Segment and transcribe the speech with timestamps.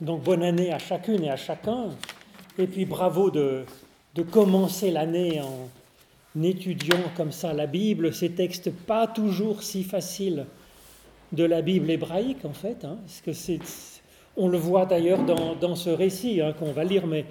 [0.00, 1.90] Donc bonne année à chacune et à chacun.
[2.58, 3.64] Et puis bravo de,
[4.14, 10.46] de commencer l'année en étudiant comme ça la Bible, ces textes pas toujours si faciles
[11.32, 12.84] de la Bible hébraïque en fait.
[12.84, 13.62] Hein, parce que
[14.36, 17.26] on le voit d'ailleurs dans, dans ce récit hein, qu'on va lire, mais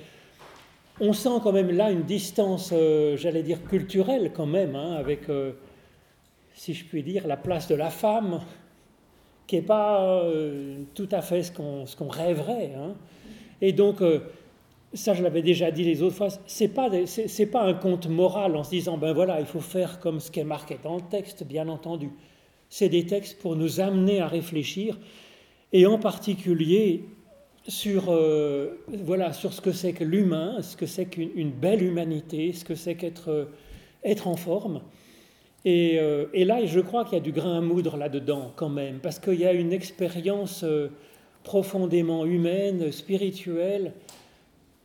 [1.00, 5.30] on sent quand même là une distance, euh, j'allais dire culturelle quand même, hein, avec,
[5.30, 5.54] euh,
[6.54, 8.42] si je puis dire, la place de la femme,
[9.50, 12.72] qui n'est pas euh, tout à fait ce qu'on, ce qu'on rêverait.
[12.78, 12.94] Hein.
[13.62, 14.02] Et donc,
[14.94, 18.56] ça je l'avais déjà dit les autres fois, c'est pas, c'est, pas un conte moral
[18.56, 21.02] en se disant, ben voilà, il faut faire comme ce qui est marqué dans le
[21.02, 22.12] texte, bien entendu.
[22.70, 25.00] C'est des textes pour nous amener à réfléchir,
[25.74, 27.06] et en particulier
[27.68, 32.54] sur, euh, voilà, sur ce que c'est que l'humain, ce que c'est qu'une belle humanité,
[32.54, 33.46] ce que c'est qu'être euh,
[34.04, 34.82] être en forme.
[35.66, 38.70] Et, euh, et, là, je crois qu'il y a du grain à moudre là-dedans quand
[38.70, 40.64] même, parce qu'il y a une expérience
[41.44, 43.94] profondément humaine, spirituelle,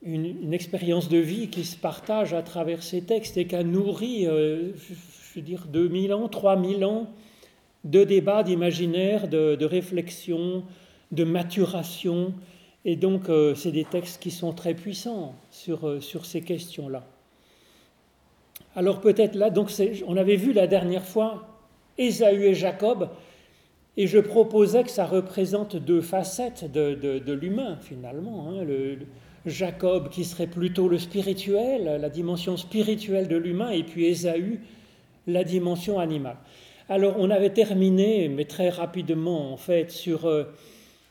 [0.02, 4.24] une, expérience de vie qui se partage à travers ces textes et qui a nourri,
[4.24, 4.94] je
[5.36, 7.08] veux dire, 2000 ans, 3000 ans
[7.84, 10.64] de débats, d'imaginaire, de, de réflexion,
[11.12, 12.34] de maturation,
[12.84, 17.04] et donc, euh, c'est des textes qui sont très puissants sur, euh, sur ces questions-là.
[18.76, 19.70] Alors peut-être là, donc
[20.06, 21.46] on avait vu la dernière fois
[21.96, 23.08] Ésaü et Jacob,
[23.96, 28.48] et je proposais que ça représente deux facettes de, de, l'humain finalement.
[28.50, 28.66] Hein.
[29.46, 34.60] Jacob qui serait plutôt le spirituel, la dimension spirituelle de l'humain, et puis Ésaü,
[35.26, 36.36] la dimension animale.
[36.88, 40.26] Alors on avait terminé, mais très rapidement en fait, sur...
[40.26, 40.44] Euh,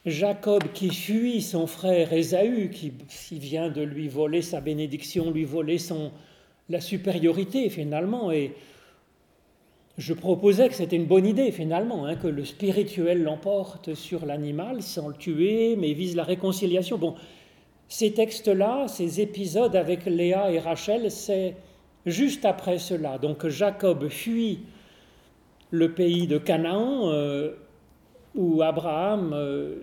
[0.05, 2.91] Jacob qui fuit son frère Ésaü, qui,
[3.39, 6.11] vient de lui voler sa bénédiction, lui voler son,
[6.69, 8.31] la supériorité finalement.
[8.31, 8.53] Et
[9.97, 14.81] je proposais que c'était une bonne idée finalement, hein, que le spirituel l'emporte sur l'animal
[14.81, 16.97] sans le tuer, mais vise la réconciliation.
[16.97, 17.15] Bon,
[17.87, 21.55] ces textes-là, ces épisodes avec Léa et Rachel, c'est
[22.05, 23.17] juste après cela.
[23.17, 24.59] Donc Jacob fuit
[25.71, 27.09] le pays de Canaan.
[27.09, 27.53] Euh,
[28.35, 29.75] où Abraham euh,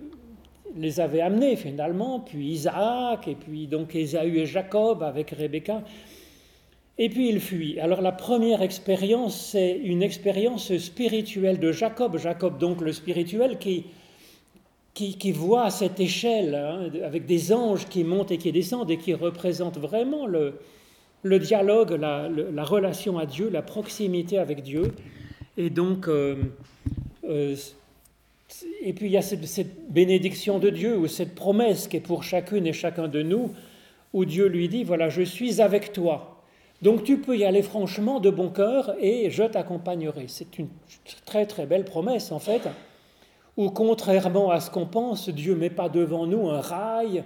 [0.75, 5.83] les avait amenés finalement, puis Isaac, et puis donc Ésaü et Jacob avec Rebecca.
[6.97, 7.79] Et puis il fuit.
[7.79, 12.17] Alors la première expérience, c'est une expérience spirituelle de Jacob.
[12.17, 13.85] Jacob, donc le spirituel, qui,
[14.93, 19.13] qui, voit cette échelle hein, avec des anges qui montent et qui descendent et qui
[19.13, 20.59] représentent vraiment le,
[21.23, 24.93] le dialogue, la, la, relation à Dieu, la proximité avec Dieu.
[25.57, 26.35] Et donc, euh,
[27.27, 27.55] euh,
[28.81, 32.23] et puis il y a cette, bénédiction de Dieu ou cette promesse qui est pour
[32.23, 33.51] chacune et chacun de nous,
[34.13, 36.30] où Dieu lui dit, voilà, je suis avec toi.
[36.81, 40.25] Donc tu peux y aller franchement de bon cœur et je t'accompagnerai.
[40.27, 40.69] C'est une
[41.25, 42.61] très très belle promesse en fait,
[43.57, 47.23] où contrairement à ce qu'on pense, Dieu met pas devant nous un rail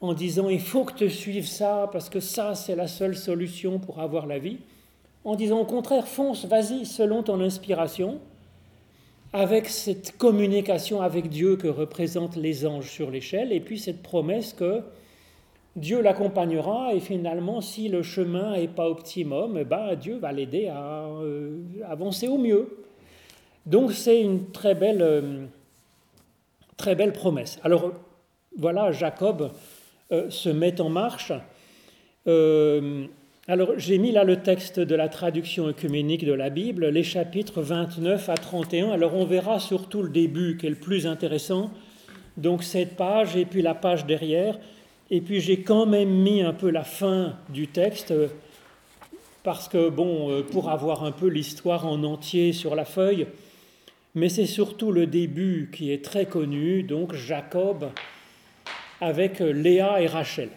[0.00, 3.78] en disant il faut que tu suives ça parce que ça c'est la seule solution
[3.78, 4.58] pour avoir la vie.
[5.24, 8.20] En disant au contraire, fonce, vas-y selon ton inspiration
[9.32, 14.54] avec cette communication avec Dieu que représentent les anges sur l'échelle, et puis cette promesse
[14.54, 14.82] que
[15.78, 20.66] Dieu l'accompagnera, et finalement, si le chemin n'est pas optimum, eh ben, Dieu va l'aider
[20.66, 22.68] à euh, avancer au mieux.
[23.64, 25.44] Donc c'est une très belle, euh,
[26.76, 27.60] très belle promesse.
[27.62, 27.92] Alors
[28.56, 29.52] voilà, Jacob
[30.10, 31.32] euh, se met en marche.
[33.46, 37.62] Alors j'ai mis là le texte de la traduction œcuménique de la Bible, les chapitres
[37.62, 38.90] 29 à 31.
[38.90, 41.70] Alors on verra surtout le début qui est le plus intéressant,
[42.36, 44.58] donc cette page et puis la page derrière.
[45.10, 48.12] Et puis j'ai quand même mis un peu la fin du texte
[49.42, 53.26] parce que bon, euh, pour avoir un peu l'histoire en entier sur la feuille,
[54.14, 57.90] mais c'est surtout le début qui est très connu, donc Jacob
[59.00, 60.50] avec Léa et Rachel.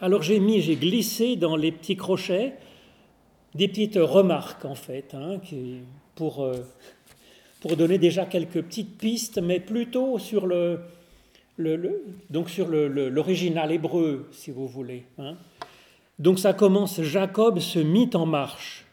[0.00, 2.54] Alors j'ai mis, j'ai glissé dans les petits crochets
[3.54, 5.40] des petites remarques en fait, hein,
[6.14, 6.56] pour, euh,
[7.60, 10.80] pour donner déjà quelques petites pistes, mais plutôt sur le,
[11.58, 15.04] le, donc sur l'original hébreu, si vous voulez.
[15.18, 15.36] Hein.
[16.18, 18.86] Donc ça commence, Jacob se mit en marche.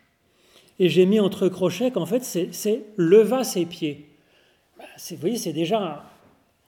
[0.77, 4.05] Et j'ai mis entre crochets qu'en fait c'est leva ses pieds.
[4.77, 6.03] Ben, vous voyez, c'est déjà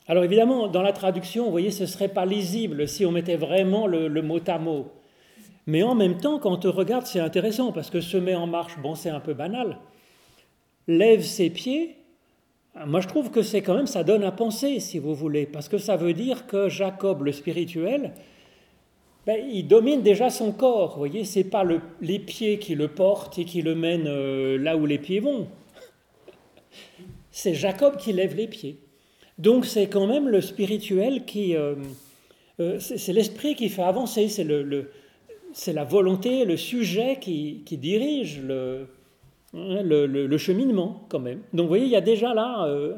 [0.07, 3.87] alors évidemment, dans la traduction, vous voyez, ce serait pas lisible si on mettait vraiment
[3.87, 4.87] le, mot à mot.
[5.65, 8.79] Mais en même temps, quand on regarde, c'est intéressant parce que se met en marche,
[8.79, 9.79] bon, c'est un peu banal.
[10.87, 11.96] Lève ses pieds,
[12.85, 15.67] moi je trouve que c'est quand même, ça donne à penser, si vous voulez, parce
[15.69, 18.13] que ça veut dire que Jacob, le spirituel,
[19.25, 20.93] ben, il domine déjà son corps.
[20.93, 21.65] Vous voyez, c'est pas
[22.01, 25.47] les pieds qui le portent et qui le mènent euh, là où les pieds vont.
[27.29, 28.79] C'est Jacob qui lève les pieds.
[29.37, 31.55] Donc c'est quand même le spirituel qui...
[31.55, 31.75] Euh,
[32.59, 34.91] euh, c'est l'esprit qui fait avancer, c'est le,
[35.67, 38.87] la volonté, le sujet qui, dirige hein,
[39.53, 41.41] le, le, cheminement quand même.
[41.53, 42.95] Donc vous voyez, il y a déjà là, euh,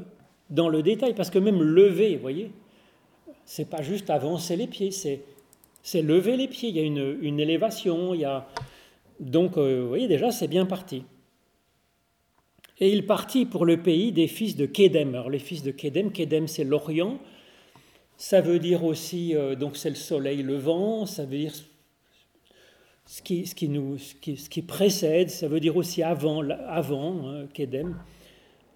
[0.50, 2.52] dans le détail, parce que même lever, vous voyez,
[3.46, 5.22] c'est pas juste avancer les pieds, c'est,
[5.84, 8.48] c'est lever les pieds, il y a une, élévation, il y a...
[9.20, 11.04] Donc vous voyez, déjà c'est bien parti.
[12.80, 15.10] Et il partit pour le pays des fils de Kédem.
[15.10, 17.20] Alors les fils de Kédem, Kédem c'est l'Orient,
[18.20, 21.54] ça veut dire aussi, euh, donc c'est le soleil levant, ça veut dire
[23.10, 24.14] ce qui, ce qui, nous, ce
[24.50, 27.48] qui, précède, ça veut dire aussi avant, avant hein,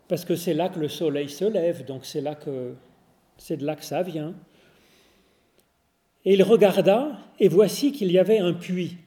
[0.08, 2.74] parce que c'est là que le soleil se lève, donc c'est là que
[3.38, 4.34] c'est de là que ça vient.
[6.26, 8.98] Et il regarda, et voici qu'il y avait un puits.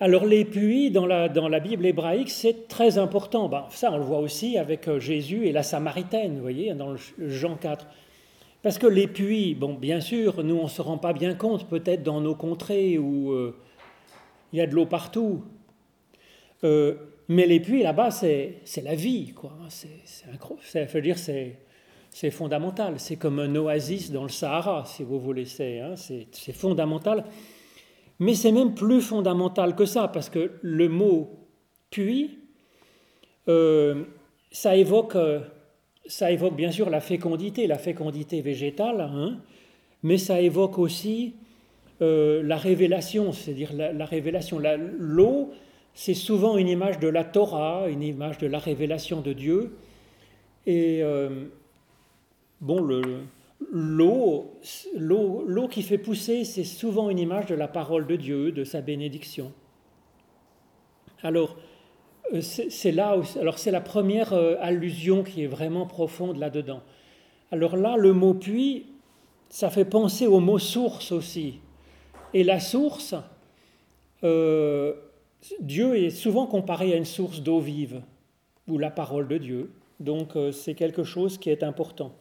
[0.00, 3.48] Alors les puits dans la, dans la Bible hébraïque, c'est très important.
[3.48, 6.96] Ben, ça, on le voit aussi avec euh, Jésus et la Samaritaine, vous voyez, dans
[7.18, 7.86] Jean 4.
[8.60, 11.68] Parce que les puits, bon, bien sûr, nous, on ne se rend pas bien compte,
[11.68, 13.54] peut-être dans nos contrées où euh,
[14.54, 15.42] il y a de l'eau partout.
[16.62, 16.94] Euh,
[17.26, 19.52] mais les puits, là-bas, c'est la vie, quoi.
[19.68, 23.00] C'est dire, c'est fondamental.
[23.00, 25.44] C'est comme un oasis dans le Sahara, si vous voulez.
[25.44, 25.96] C'est hein,
[26.52, 27.24] fondamental.
[28.20, 31.48] Mais c'est même plus fondamental que ça, parce que le mot
[31.90, 32.38] puits,
[33.48, 34.04] euh,
[34.52, 35.16] ça, évoque,
[36.06, 39.40] ça évoque bien sûr la fécondité, la fécondité végétale, hein,
[40.04, 41.34] mais ça évoque aussi
[42.02, 44.60] euh, la révélation, c'est-à-dire la, révélation.
[44.98, 45.52] L'eau,
[45.94, 49.76] c'est souvent une image de la Torah, une image de la révélation de Dieu.
[50.66, 51.44] Et euh,
[52.60, 53.00] bon, le,
[53.72, 54.58] l'eau,
[54.96, 58.80] l'eau, qui fait pousser, c'est souvent une image de la parole de Dieu, de sa
[58.80, 59.52] bénédiction.
[61.22, 61.56] Alors,
[62.32, 66.82] euh, c'est là, alors c'est la première allusion qui est vraiment profonde là-dedans.
[67.52, 68.86] Alors là, le mot puits,
[69.48, 71.60] ça fait penser au mot source aussi.
[72.34, 73.14] Et la source,
[74.22, 74.92] euh,
[75.60, 78.02] Dieu est souvent comparé à une source d'eau vive,
[78.68, 79.70] ou la parole de Dieu.
[80.00, 82.12] Donc c'est quelque chose qui est important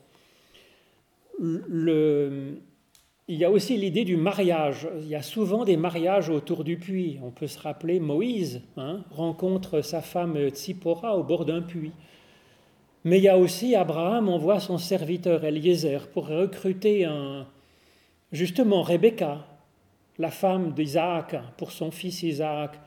[3.27, 4.88] il y a aussi l'idée du mariage.
[5.00, 7.19] Il y a souvent des mariages autour du puits.
[7.24, 11.94] On peut se rappeler Moïse hein, rencontre sa femme Tsipora au bord d'un puits.
[13.06, 17.45] Mais il y a aussi Abraham envoie son serviteur Eliezer pour recruter un,
[18.31, 19.45] justement Rebecca,
[20.19, 22.80] la femme d'Isaac, pour son fils Isaac.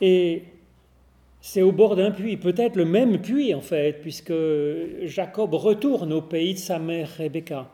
[0.00, 0.42] Et
[1.40, 4.34] c'est au bord d'un puits, peut-être le même puits en fait, puisque
[5.02, 7.70] Jacob retourne au pays de sa mère Rebecca.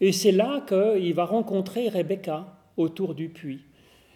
[0.00, 2.46] Et c'est là qu'il va rencontrer Rebecca
[2.76, 3.62] autour du puits.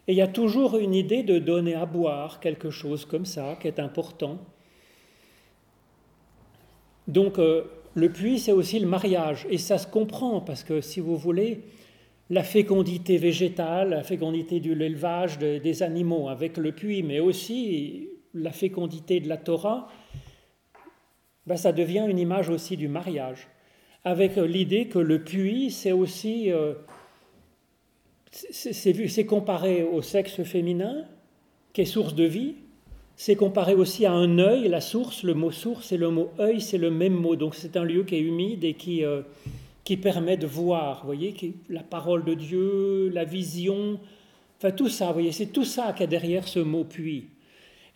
[0.06, 3.56] Et il y a toujours une idée de donner à boire, quelque chose comme ça,
[3.60, 4.38] qui est important.
[7.06, 9.46] Donc euh, le puits, c'est aussi le mariage.
[9.50, 11.60] Et ça se comprend, parce que si vous voulez,
[12.30, 18.52] la fécondité végétale, la fécondité de l'élevage des animaux avec le puits, mais aussi la
[18.52, 19.88] fécondité de la Torah,
[21.46, 23.48] ben, ça devient une image aussi du mariage
[24.04, 26.75] avec l'idée que le puits, c'est aussi, euh,
[28.30, 31.04] c'est comparé au sexe féminin,
[31.72, 32.54] qui est source de vie,
[33.16, 36.60] c'est comparé aussi à un œil, la source, le mot source et le mot œil,
[36.60, 37.36] c'est le même mot.
[37.36, 39.22] Donc c'est un lieu qui est humide et qui, euh,
[39.88, 41.35] qui permet de voir, vous voyez,
[41.70, 43.99] la parole de Dieu, la vision,
[44.59, 47.28] enfin tout ça, vous voyez, c'est tout ça qu'il y a derrière ce mot puits.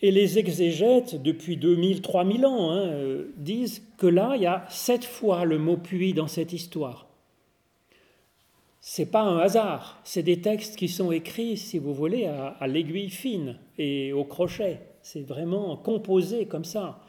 [0.00, 4.64] Et les exégètes, depuis 2000, 3000 ans, hein, euh, disent que là, il y a
[4.70, 7.08] sept fois le mot puits dans cette histoire.
[8.80, 13.10] C'est pas un hasard, c'est des textes qui sont écrits, si vous voulez, à, l'aiguille
[13.10, 14.80] fine et au crochet.
[15.02, 17.02] C'est vraiment composé comme ça.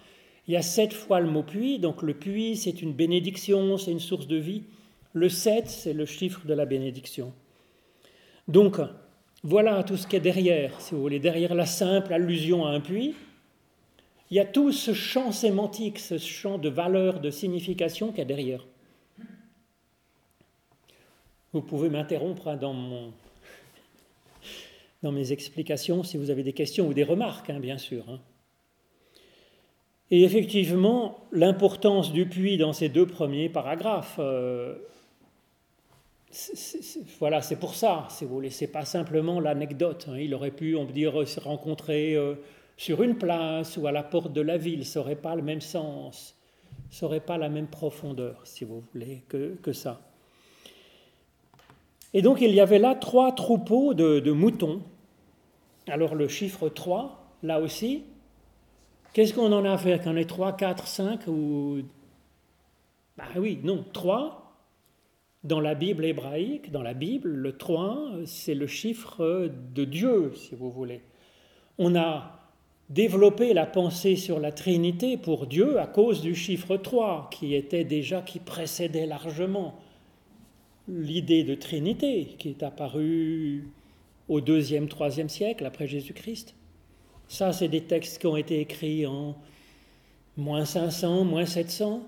[0.48, 3.92] Il y a sept fois le mot puits, donc le puits, c'est une bénédiction, c'est
[3.92, 4.64] une source de vie.
[5.14, 7.32] Le sept, c'est le chiffre de la bénédiction.
[8.48, 8.78] Donc,
[9.44, 12.82] voilà tout ce qui est derrière, si vous voulez, derrière la simple allusion à un
[12.82, 13.14] puits.
[14.32, 18.26] Il y a tout ce champ sémantique, ce champ de valeur, de signification qui est
[18.26, 18.66] derrière.
[21.54, 23.14] Vous pouvez m'interrompre hein, dans
[25.12, 28.10] mes explications si vous avez des questions ou des remarques, hein, bien sûr.
[28.10, 28.20] Hein.
[30.14, 34.76] Et effectivement, l'importance du puits dans ces deux premiers paragraphes, euh,
[37.18, 40.06] voilà, c'est pour ça, si vous voulez, c'est pas simplement l'anecdote.
[40.08, 40.20] Hein.
[40.20, 42.36] Il aurait pu, on peut dire, se rencontrer euh,
[42.78, 45.62] sur une place ou à la porte de la ville, ça n'aurait pas le même
[45.62, 46.36] sens,
[46.92, 50.00] ça n'aurait pas la même profondeur, si vous voulez, que, ça.
[52.14, 54.84] Et donc il y avait là trois troupeaux de, de moutons.
[55.88, 58.04] Alors le chiffre 3, là aussi,
[59.14, 60.02] qu'est-ce qu'on en a à faire?
[60.02, 61.82] Qu'on ait 3, 4, 5 ou
[63.18, 64.44] Bah oui, non, 3,
[65.44, 70.56] dans la Bible hébraïque, dans la Bible, le 3, c'est le chiffre de Dieu, si
[70.56, 71.02] vous voulez.
[71.78, 72.40] On a
[72.90, 77.84] développé la pensée sur la Trinité pour Dieu à cause du chiffre 3, qui était
[77.84, 79.80] déjà, qui précédait largement
[80.88, 83.68] l'idée de Trinité, qui est apparue
[84.30, 86.56] au deuxième, troisième siècle après Jésus-Christ.
[87.28, 89.36] Ça, c'est des textes qui ont été écrits en
[90.38, 92.02] moins 500, moins 700.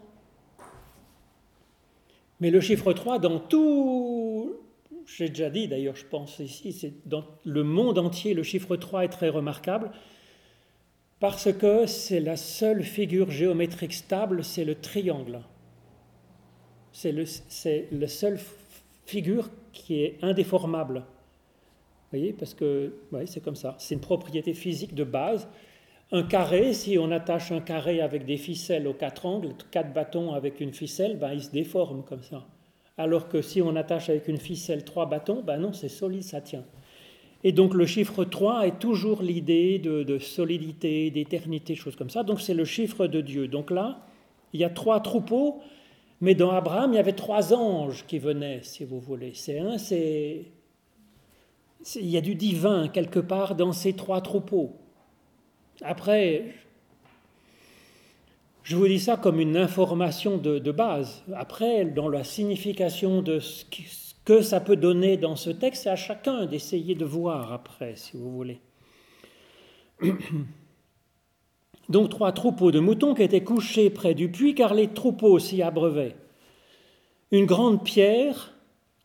[2.39, 4.55] Mais le chiffre 3, dans tout,
[5.05, 9.05] j'ai déjà dit d'ailleurs, je pense ici, c'est dans le monde entier, le chiffre 3
[9.05, 9.91] est très remarquable
[11.19, 15.41] parce que c'est la seule figure géométrique stable, c'est le triangle.
[16.91, 17.13] C'est
[17.91, 18.39] la seule
[19.05, 21.03] figure qui est indéformable.
[22.15, 22.93] Voyez, parce que
[23.25, 23.75] c'est comme ça.
[23.77, 25.49] C'est une propriété physique de base.
[26.13, 30.33] Un carré, si on attache un carré avec des ficelles aux quatre angles, quatre bâtons
[30.33, 32.45] avec une ficelle, ben, il se déforme comme ça.
[32.97, 36.39] Alors que si on attache avec une ficelle trois bâtons, ben non, c'est solide, ça
[36.39, 36.63] tient.
[37.43, 42.23] Et donc le chiffre 3 est toujours l'idée de, solidité, d'éternité, choses comme ça.
[42.23, 43.49] Donc c'est le chiffre de Dieu.
[43.49, 43.99] Donc là,
[44.53, 45.59] il y a trois troupeaux,
[46.21, 49.33] mais dans Abraham, il y avait trois anges qui venaient, si vous voulez.
[49.33, 50.45] C'est un, c'est
[51.95, 54.75] il y a du divin quelque part dans ces trois troupeaux.
[55.81, 56.55] Après,
[58.63, 61.23] je vous dis ça comme une information de, base.
[61.35, 63.65] Après, dans la signification de ce
[64.25, 68.17] que ça peut donner dans ce texte, c'est à chacun d'essayer de voir après, si
[68.17, 68.59] vous voulez.
[71.89, 75.61] Donc trois troupeaux de moutons qui étaient couchés près du puits car les troupeaux s'y
[75.61, 76.15] abreuvaient.
[77.31, 78.55] Une grande pierre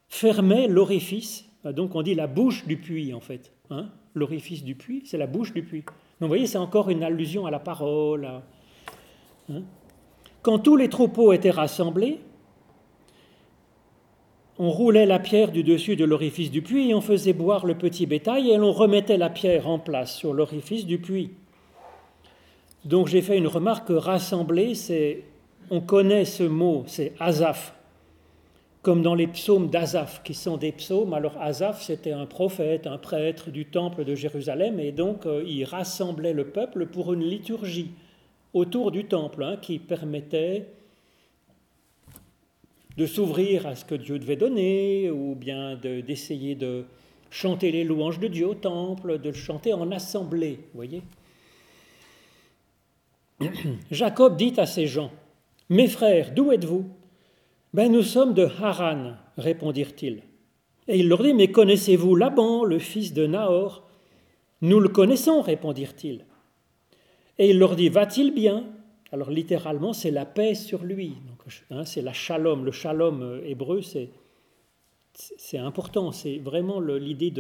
[0.08, 3.52] fermait l'orifice, donc on dit la bouche du puits en fait.
[3.70, 5.84] Hein l'orifice du puits, c'est la bouche du puits.
[5.84, 8.28] Donc vous voyez, c'est encore une allusion à la parole.
[9.50, 9.62] Hein.
[10.42, 12.18] Quand tous les troupeaux étaient rassemblés,
[14.58, 17.76] on roulait la pierre du dessus de l'orifice du puits et on faisait boire le
[17.76, 21.30] petit bétail et l'on remettait la pierre en place sur l'orifice du puits.
[22.84, 25.24] Donc j'ai fait une remarque rassembler, c'est,
[25.70, 27.74] on connaît ce mot, c'est azaf,
[28.82, 31.12] comme dans les psaumes d'Azaph, qui sont des psaumes.
[31.12, 35.64] Alors Azaph, c'était un prophète, un prêtre du temple de Jérusalem, et donc euh, il
[35.64, 37.92] rassemblait le peuple pour une liturgie
[38.54, 40.66] autour du temple, hein, qui permettait
[42.96, 46.84] de s'ouvrir à ce que Dieu devait donner, ou bien d'essayer de,
[47.30, 51.02] chanter les louanges de Dieu au temple, de le chanter en assemblée, voyez.
[53.90, 55.10] Jacob dit à ses gens,
[55.68, 56.84] Mes frères, d'où êtes-vous?
[57.72, 60.22] Ben, nous sommes de Haran, répondirent-ils.
[60.88, 63.86] Et il leur dit Mais connaissez-vous Laban, le fils de Nahor?
[64.60, 66.24] Nous le connaissons, répondirent-ils.
[67.38, 68.64] Et il leur dit Va-t-il bien?
[69.12, 71.14] Alors littéralement, c'est la paix sur lui.
[71.70, 72.64] Hein, c'est la shalom.
[72.64, 74.10] Le shalom euh, hébreu, c'est,
[75.58, 76.12] important.
[76.12, 77.32] C'est vraiment l'idée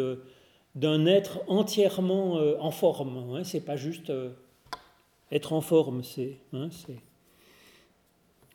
[0.74, 3.34] d'un être entièrement euh, en forme.
[3.34, 4.30] Hein, c'est pas juste euh,
[5.30, 6.68] être en forme, c'est, hein,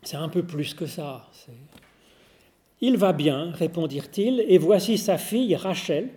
[0.06, 1.26] c'est un peu plus que ça.
[2.80, 6.10] Il va bien, répondirent-ils, et voici sa fille Rachel.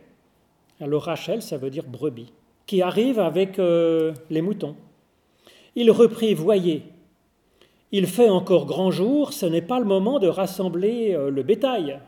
[0.79, 2.31] Alors Rachel, ça veut dire brebis,
[2.67, 4.75] qui arrive avec euh, les moutons.
[5.75, 6.84] Il reprit, voyez,
[7.91, 12.00] il fait encore grand jour, ce n'est pas le moment de rassembler euh, le bétail.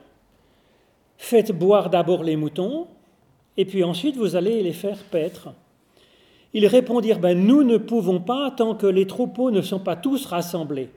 [1.17, 2.85] Faites boire d'abord les moutons,
[3.57, 5.49] et puis ensuite vous allez les faire paître.
[6.53, 10.27] Ils répondirent, ben, nous ne pouvons pas tant que les troupeaux ne sont pas tous
[10.27, 10.91] rassemblés.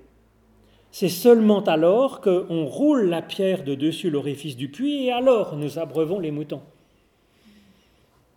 [0.95, 5.81] C'est seulement alors qu'on roule la pierre de dessus l'orifice du puits et alors nous
[5.81, 6.63] abreuvons les moutons.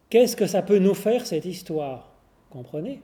[0.10, 2.10] Qu'est-ce que ça peut nous faire cette histoire?
[2.50, 3.04] Comprenez?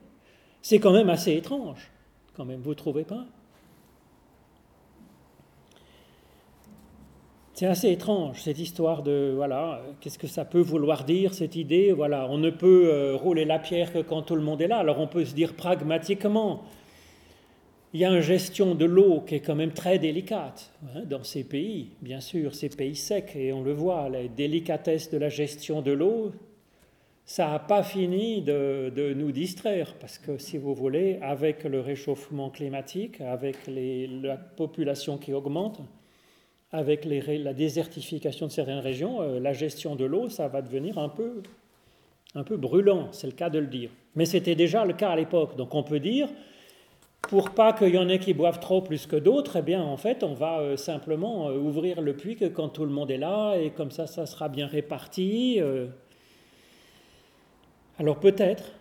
[0.60, 1.92] C'est quand même assez étrange,
[2.36, 3.26] quand même, vous trouvez pas?
[7.52, 11.92] C'est assez étrange cette histoire de voilà, qu'est-ce que ça peut vouloir dire cette idée?
[11.92, 14.78] Voilà, on ne peut euh, rouler la pierre que quand tout le monde est là.
[14.78, 16.64] Alors on peut se dire pragmatiquement,
[17.94, 21.22] il y a une gestion de l'eau qui est quand même très délicate hein, dans
[21.22, 25.28] ces pays, bien sûr, ces pays secs, et on le voit, la délicatesse de la
[25.28, 26.32] gestion de l'eau,
[27.24, 32.50] ça n'a pas fini de, nous distraire, parce que si vous voulez, avec le réchauffement
[32.50, 35.80] climatique, avec la population qui augmente,
[36.72, 41.08] avec la désertification de certaines régions, euh, la gestion de l'eau, ça va devenir un
[41.08, 41.44] peu,
[42.34, 43.90] un peu brûlant, c'est le cas de le dire.
[44.16, 46.28] Mais c'était déjà le cas à l'époque, donc on peut dire
[47.28, 49.96] pour pas qu'il y en ait qui boivent trop plus que d'autres, eh bien, en
[49.96, 53.18] fait, on va euh, simplement euh, ouvrir le puits que quand tout le monde est
[53.18, 55.58] là, et comme ça, ça sera bien réparti.
[55.60, 55.86] Euh.
[57.98, 58.72] Alors peut-être,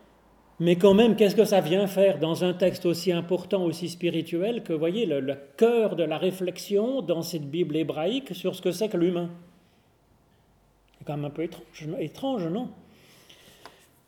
[0.60, 4.64] Mais quand même, qu'est-ce que ça vient faire dans un texte aussi important, aussi spirituel,
[4.64, 8.90] que, voyez, le, cœur de la réflexion dans cette Bible hébraïque sur ce que c'est
[8.90, 9.30] que l'humain?
[10.98, 11.44] C'est quand même un peu
[12.00, 12.70] étrange non?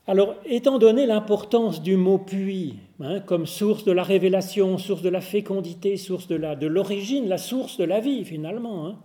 [0.08, 5.10] Alors, étant donné l'importance du mot puits, hein, comme source de la révélation, source de
[5.10, 9.00] la fécondité, source de, l'origine, la source de la vie finalement, hein,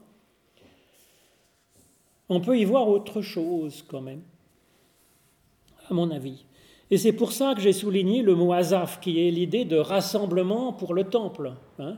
[2.28, 4.20] on peut y voir autre chose quand même,
[5.88, 6.44] à mon avis.
[6.90, 10.72] Et c'est pour ça que j'ai souligné le mot azaf, qui est l'idée de rassemblement
[10.72, 11.52] pour le temple.
[11.78, 11.96] Hein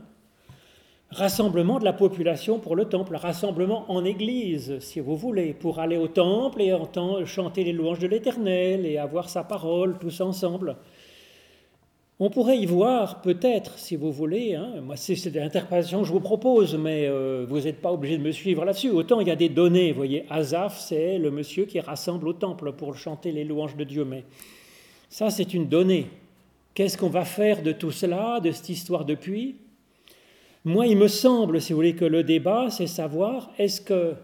[1.13, 5.97] rassemblement de la population pour le temple, rassemblement en église, si vous voulez, pour aller
[5.97, 10.77] au temple et entendre chanter les louanges de l'Éternel et avoir sa parole tous ensemble.
[12.19, 16.21] On pourrait y voir peut-être, si vous voulez, hein, moi c'est l'interprétation que je vous
[16.21, 18.91] propose, mais euh, vous n'êtes pas obligé de me suivre là-dessus.
[18.91, 22.33] Autant il y a des données, vous voyez, Azaf, c'est le monsieur qui rassemble au
[22.33, 24.25] temple pour chanter les louanges de Dieu, mais
[25.09, 26.07] ça c'est une donnée.
[26.75, 29.57] Qu'est-ce qu'on va faire de tout cela, de cette histoire depuis?
[30.65, 34.15] Moi, il me semble, si vous voulez, que le débat, c'est savoir est-ce que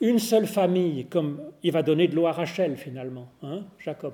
[0.00, 4.12] une seule famille, comme il va donner de l'eau à Rachel finalement, hein, Jacob,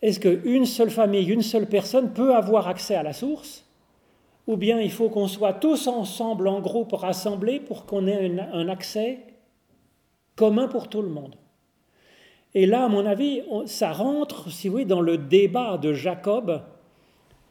[0.00, 3.66] est-ce qu'une seule famille, une seule personne peut avoir accès à la source?
[4.46, 8.68] Ou bien il faut qu'on soit tous ensemble en groupe rassemblés pour qu'on ait un
[8.68, 9.18] accès
[10.36, 11.36] commun pour tout le monde?
[12.54, 16.62] Et là, à mon avis, ça rentre, si vous voulez, dans le débat de Jacob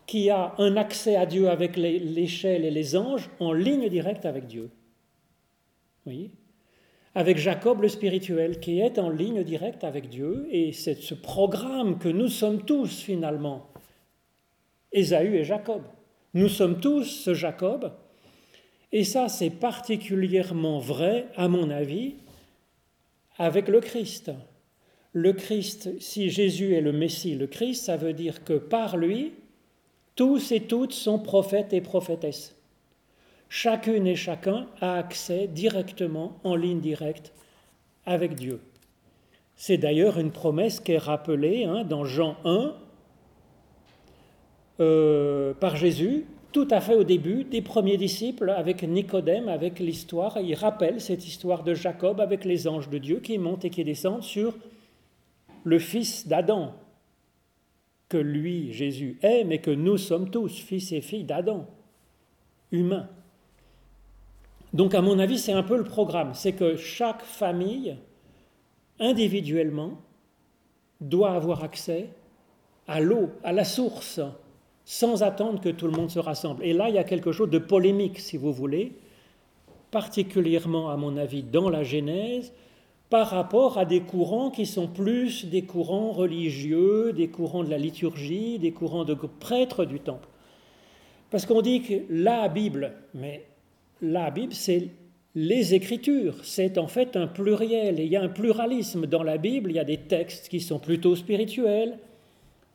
[0.10, 4.48] qui a un accès à Dieu avec l'échelle et les anges en ligne directe avec
[4.48, 4.72] Dieu.
[6.08, 6.32] Oui.
[7.14, 12.00] Avec Jacob le spirituel qui est en ligne directe avec Dieu et c'est ce programme
[12.00, 13.68] que nous sommes tous finalement,
[14.92, 15.84] Ésaü et Jacob.
[16.34, 17.94] Nous sommes tous ce Jacob
[18.92, 22.16] et ça c'est particulièrement vrai à mon avis
[23.38, 24.32] avec le Christ.
[25.14, 29.34] Le Christ, si Jésus est le Messie, le Christ, ça veut dire que par lui,
[30.20, 32.54] tous et toutes sont prophètes et prophétesses.
[33.48, 37.32] Chacune et chacun a accès directement, en ligne directe,
[38.06, 38.60] avec Dieu.
[39.56, 42.76] C'est d'ailleurs une promesse qui est rappelée hein, dans Jean 1
[44.82, 50.38] euh, par Jésus, tout à fait au début, des premiers disciples avec Nicodème, avec l'histoire.
[50.42, 53.86] Il rappelle cette histoire de Jacob avec les anges de Dieu qui montent et qui
[53.86, 54.54] descendent sur
[55.64, 56.74] le fils d'Adam,
[58.10, 61.68] que lui, Jésus, est, mais que nous sommes tous fils et filles d'Adam,
[62.72, 63.08] humains.
[64.74, 67.96] Donc à mon avis, c'est un peu le programme, c'est que chaque famille,
[69.00, 70.02] individuellement,
[71.00, 72.10] doit avoir accès
[72.88, 74.20] à l'eau, à la source,
[74.86, 76.64] sans attendre que tout le monde se rassemble.
[76.64, 78.94] Et là, il y a quelque chose de polémique, si vous voulez,
[79.92, 82.52] particulièrement, à mon avis, dans la Genèse,
[83.10, 87.78] par rapport à des courants qui sont plus des courants religieux, des courants de la
[87.78, 90.28] liturgie, des courants de prêtres du temple.
[91.32, 93.46] Parce qu'on dit que la Bible, mais
[94.02, 94.90] la Bible, c'est
[95.36, 99.06] les Écritures, c'est en fait un pluriel, et il y a un pluralisme.
[99.06, 101.98] Dans la Bible, il y a des textes qui sont plutôt spirituels,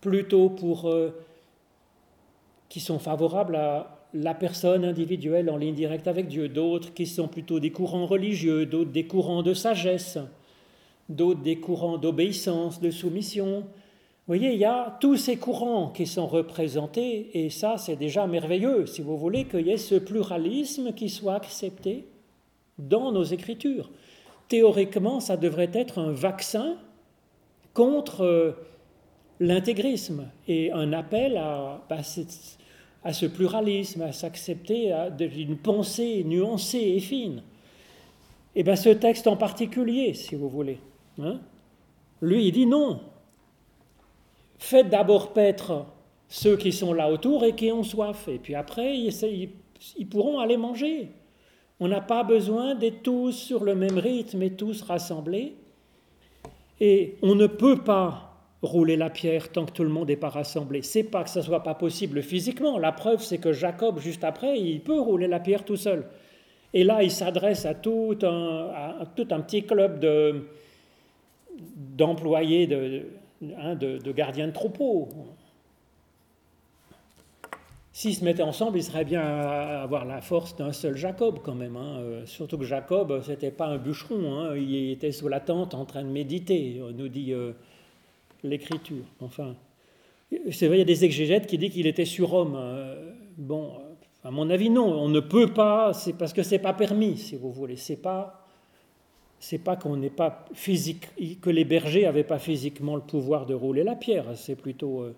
[0.00, 0.88] plutôt pour...
[0.88, 1.10] Euh,
[2.68, 7.26] qui sont favorables à la personne individuelle en ligne directe avec Dieu, d'autres qui sont
[7.26, 10.18] plutôt des courants religieux, d'autres des courants de sagesse,
[11.08, 13.60] d'autres des courants d'obéissance, de soumission.
[14.26, 18.26] Vous voyez, il y a tous ces courants qui sont représentés, et ça, c'est déjà
[18.28, 22.06] merveilleux, si vous voulez, qu'il y ait ce pluralisme qui soit accepté
[22.78, 23.90] dans nos écritures.
[24.48, 26.76] Théoriquement, ça devrait être un vaccin
[27.72, 28.52] contre euh,
[29.40, 32.02] l'intégrisme et un appel à bah,
[33.04, 37.42] à ce pluralisme, à s'accepter d'une pensée nuancée et fine.
[38.56, 40.78] Et eh bien ce texte en particulier, si vous voulez,
[41.20, 41.40] hein,
[42.22, 43.00] lui, il dit non.
[44.58, 45.84] Faites d'abord paître
[46.28, 48.28] ceux qui sont là autour et qui ont soif.
[48.28, 51.10] Et puis après, ils pourront aller manger.
[51.80, 55.54] On n'a pas besoin d'être tous sur le même rythme et tous rassemblés.
[56.80, 58.33] Et on ne peut pas
[58.64, 60.82] rouler la pierre tant que tout le monde n'est pas rassemblé.
[60.82, 62.78] C'est pas que ça soit pas possible physiquement.
[62.78, 66.06] La preuve, c'est que Jacob, juste après, il peut rouler la pierre tout seul.
[66.72, 69.04] Et là, il s'adresse à tout un,
[69.42, 70.48] petit club de,
[71.76, 73.06] d'employés, de,
[73.58, 75.08] hein, de, gardiens de troupeaux.
[77.92, 81.54] S'ils se mettaient ensemble, ils seraient bien à avoir la force d'un seul Jacob quand
[81.54, 81.76] même.
[81.76, 81.98] Hein.
[82.00, 84.56] Euh, surtout que Jacob, c'était pas un bûcheron, hein.
[84.56, 87.52] il était sous la tente en train de méditer, nous dit euh,
[88.44, 89.04] l'écriture.
[89.20, 89.56] Enfin,
[90.50, 92.54] c'est vrai, il y a des exégètes qui disent qu'il était surhomme.
[92.56, 93.72] Euh, bon,
[94.22, 97.36] à mon avis, non, on ne peut pas, c'est parce que c'est pas permis, si
[97.36, 97.76] vous voulez.
[97.76, 98.46] C'est pas,
[99.38, 101.08] c'est pas qu'on n'est pas physique,
[101.40, 104.36] que les bergers n'avaient pas physiquement le pouvoir de rouler la pierre.
[104.36, 105.14] C'est plutôt, euh,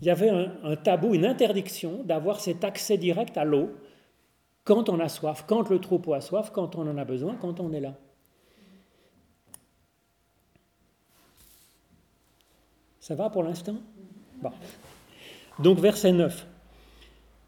[0.00, 3.70] il y avait un, tabou, une interdiction d'avoir cet accès direct à l'eau
[4.64, 7.60] quand on a soif, quand le troupeau a soif, quand on en a besoin, quand
[7.60, 7.94] on est là.
[13.04, 13.76] Ça va pour l'instant?
[14.40, 14.48] Bon.
[15.58, 16.46] Donc verset 9.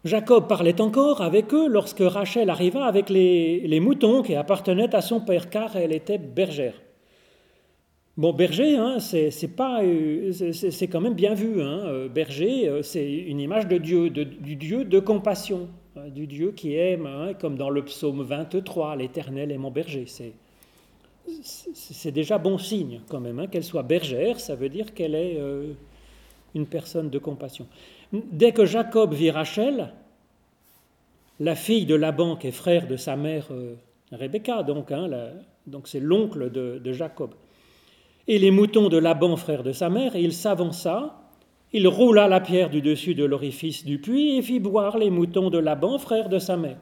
[0.05, 5.19] Jacob parlait encore avec eux lorsque Rachel arriva avec les, moutons qui appartenaient à son
[5.19, 6.75] père, car elle était bergère.
[8.17, 10.31] Bon, berger, hein, c'est euh,
[10.91, 11.63] quand même bien vu.
[11.63, 11.85] Hein.
[11.85, 16.51] Euh, berger, euh, c'est une image de Dieu, du Dieu de compassion, hein, du Dieu
[16.51, 20.03] qui aime, hein, comme dans le psaume 23, l'Éternel est mon berger.
[20.05, 20.33] C'est
[22.11, 25.39] déjà bon signe quand même qu'elle soit bergère, ça veut dire qu'elle est
[26.55, 27.67] une personne de compassion.
[28.13, 29.93] Dès que Jacob vit Rachel,
[31.39, 33.49] la fille de Laban qui est frère de sa mère
[34.11, 34.91] Rebecca, donc,
[35.67, 37.31] donc c'est l'oncle de Jacob
[38.27, 41.21] et les moutons de Laban, frère de sa mère, il s'avança,
[41.71, 45.49] il roula la pierre du dessus de l'orifice du puits et fit boire les moutons
[45.49, 46.77] de Laban, frère de sa mère.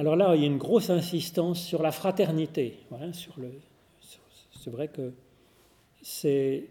[0.00, 2.78] Alors là, il y a une grosse insistance sur la fraternité.
[3.36, 3.50] le,
[4.50, 5.12] c'est vrai que
[6.00, 6.64] c'est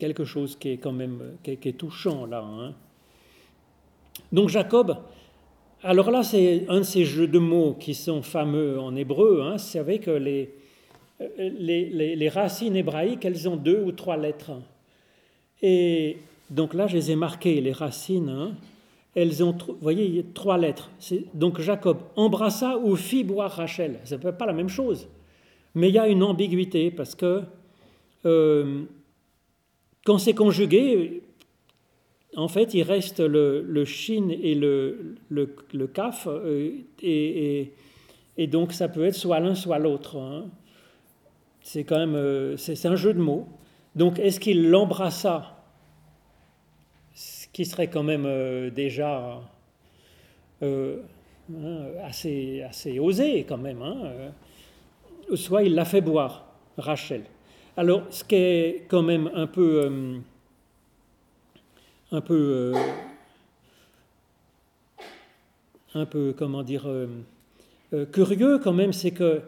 [0.00, 2.40] quelque chose qui est quand même qui est, touchant là.
[2.40, 2.74] Hein.
[4.32, 4.96] Donc Jacob,
[5.84, 9.40] alors là, c'est un de ces jeux de mots qui sont fameux en hébreu.
[9.40, 10.52] Hein, c'est avec les,
[11.38, 14.50] les, racines hébraïques, elles ont deux ou trois lettres.
[15.62, 16.16] Et
[16.50, 18.30] donc là, je les ai marquées, les racines.
[18.30, 18.56] Hein.
[19.20, 20.90] Elles ont, vous voyez, il y a trois lettres.
[21.34, 23.98] Donc Jacob embrassa ou fit boire Rachel.
[24.04, 25.08] Ce n'est pas la même chose.
[25.74, 27.42] Mais il y a une ambiguïté parce que
[28.26, 28.82] euh,
[30.04, 31.22] quand c'est conjugué,
[32.36, 36.70] en fait, il reste le, le shin et le, le, kaf, euh,
[37.02, 40.16] et, donc ça peut être soit l'un, soit l'autre.
[40.16, 40.46] Hein
[41.62, 43.46] c'est quand même euh, c'est un jeu de mots.
[43.94, 45.57] Donc est-ce qu'il l'embrassa
[47.58, 49.40] qui serait quand même euh, déjà
[50.62, 50.98] euh,
[51.52, 53.82] hein, assez, assez osé quand même.
[53.82, 54.12] Hein,
[55.34, 57.22] soit il l'a fait boire, Rachel.
[57.76, 60.20] Alors ce qui est quand même un peu...
[62.12, 62.74] un peu...
[65.96, 66.86] un peu, comment dire,
[68.12, 69.42] curieux quand même, c'est que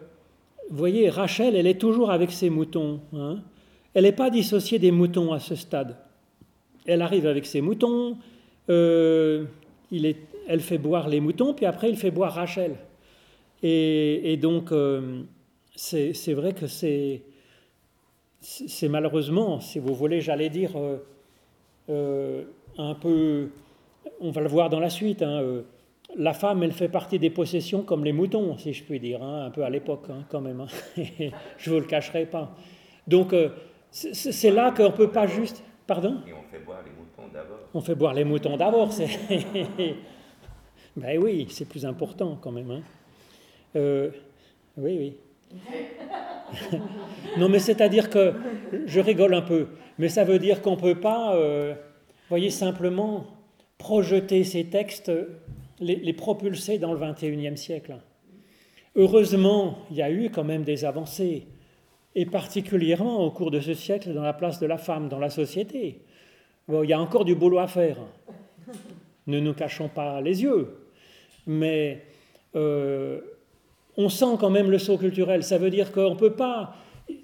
[0.69, 2.99] vous voyez, Rachel, elle est toujours avec ses moutons.
[3.13, 3.39] Hein.
[3.93, 5.95] Elle n'est pas dissociée des moutons à ce stade.
[6.85, 8.17] Elle arrive avec ses moutons,
[8.69, 9.45] euh,
[10.47, 12.75] elle fait boire les moutons, puis après il fait boire Rachel.
[13.63, 15.21] Et, donc, euh,
[15.75, 17.21] c'est vrai que c'est
[18.89, 20.71] malheureusement, si vous voulez, j'allais dire,
[21.89, 22.43] euh,
[22.77, 23.49] un peu,
[24.19, 25.61] on va le voir dans la suite, hein,
[26.17, 29.45] la femme, elle fait partie des possessions comme les moutons, si je puis dire, hein,
[29.45, 30.65] un peu à l'époque hein, quand même.
[31.57, 32.55] Je ne vous le cacherai pas.
[33.07, 33.49] Donc, euh,
[33.91, 35.63] c'est là qu'on ne peut pas juste...
[35.91, 36.21] Pardon?
[36.25, 37.59] Et on fait boire les moutons d'abord.
[37.73, 38.89] On fait boire les moutons d'abord.
[40.95, 42.81] ben oui, c'est plus important quand même.
[43.75, 44.09] Euh,
[44.77, 45.17] oui,
[45.51, 45.59] oui.
[47.37, 48.33] non, mais c'est-à-dire que
[48.85, 51.73] je rigole un peu, mais ça veut dire qu'on ne peut pas, euh,
[52.29, 53.25] voyez, simplement
[53.77, 55.11] projeter ces textes
[55.81, 57.97] les, propulser dans le XXIe siècle.
[58.95, 61.47] Heureusement, il y a eu quand même des avancées,
[62.15, 65.29] et particulièrement au cours de ce siècle dans la place de la femme dans la
[65.29, 66.01] société.
[66.69, 67.97] il y a encore du boulot à faire.
[69.27, 70.77] Ne nous cachons pas les yeux.
[71.47, 72.03] Mais
[72.55, 73.21] euh,
[73.97, 75.43] on sent quand même le saut culturel.
[75.43, 76.75] Ça veut dire qu'on ne peut pas.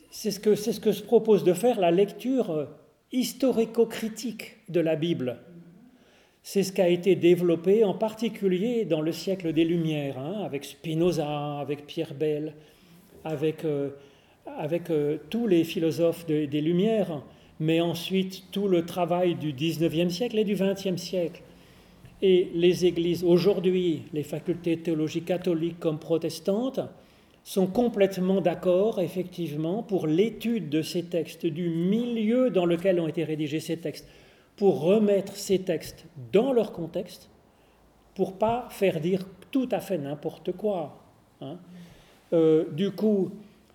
[0.10, 2.68] C'est ce, que, se propose de faire la lecture
[3.12, 5.38] historico-critique de la Bible.
[6.44, 10.64] C'est ce qui a été développé en particulier dans le siècle des Lumières, hein, avec
[10.64, 12.54] Spinoza, avec Pierre Bell,
[13.26, 13.90] avec, euh,
[14.58, 17.22] avec euh, tous les philosophes des Lumières,
[17.60, 21.42] mais ensuite tout le travail du 19e siècle et du 20e siècle.
[22.22, 26.80] Et les églises aujourd'hui, les facultés théologiques catholiques comme protestantes,
[27.48, 33.24] sont complètement d'accord, effectivement, pour l'étude de ces textes, du milieu dans lequel ont été
[33.24, 34.06] rédigés ces textes
[34.58, 37.30] pour remettre ces textes dans leur contexte,
[38.16, 41.00] pour pas faire dire tout à fait n'importe quoi.
[41.40, 41.58] Hein.
[42.34, 43.32] Euh, du coup,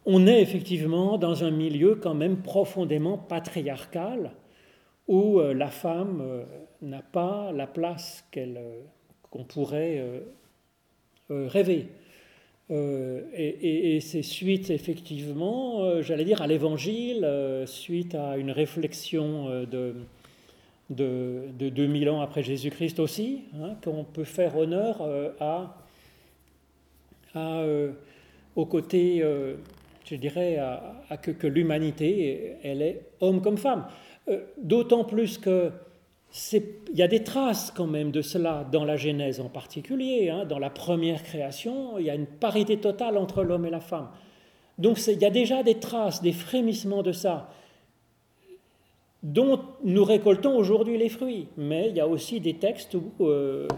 [0.07, 4.33] on est effectivement dans un milieu quand même profondément patriarcal,
[5.09, 6.45] où euh, la femme euh,
[6.81, 8.61] n'a pas la place qu'elle,
[9.31, 10.03] qu'on pourrait
[11.31, 11.87] rêver.
[12.71, 17.27] et, c'est suite effectivement, j'allais dire, à l'évangile,
[17.67, 19.95] suite à une réflexion de
[20.93, 25.77] de, de 2000 ans après Jésus-Christ aussi, hein, qu'on peut faire honneur euh, à,
[27.37, 27.93] euh,
[28.57, 29.55] au côté, euh,
[30.13, 30.59] je dirais,
[31.23, 33.87] que, l'humanité, elle est homme comme femme.
[34.29, 35.73] Euh, d'autant plus que
[36.55, 40.31] il y a des traces quand même de cela dans la Genèse en particulier.
[40.31, 40.47] Hein.
[40.47, 44.09] dans la première création, il y a une parité totale entre l'homme et la femme.
[44.79, 47.51] Donc il y a déjà des traces, des frémissements de ça,
[49.23, 51.49] dont nous récoltons aujourd'hui les fruits.
[51.59, 53.69] Mais il y a aussi des textes où euh,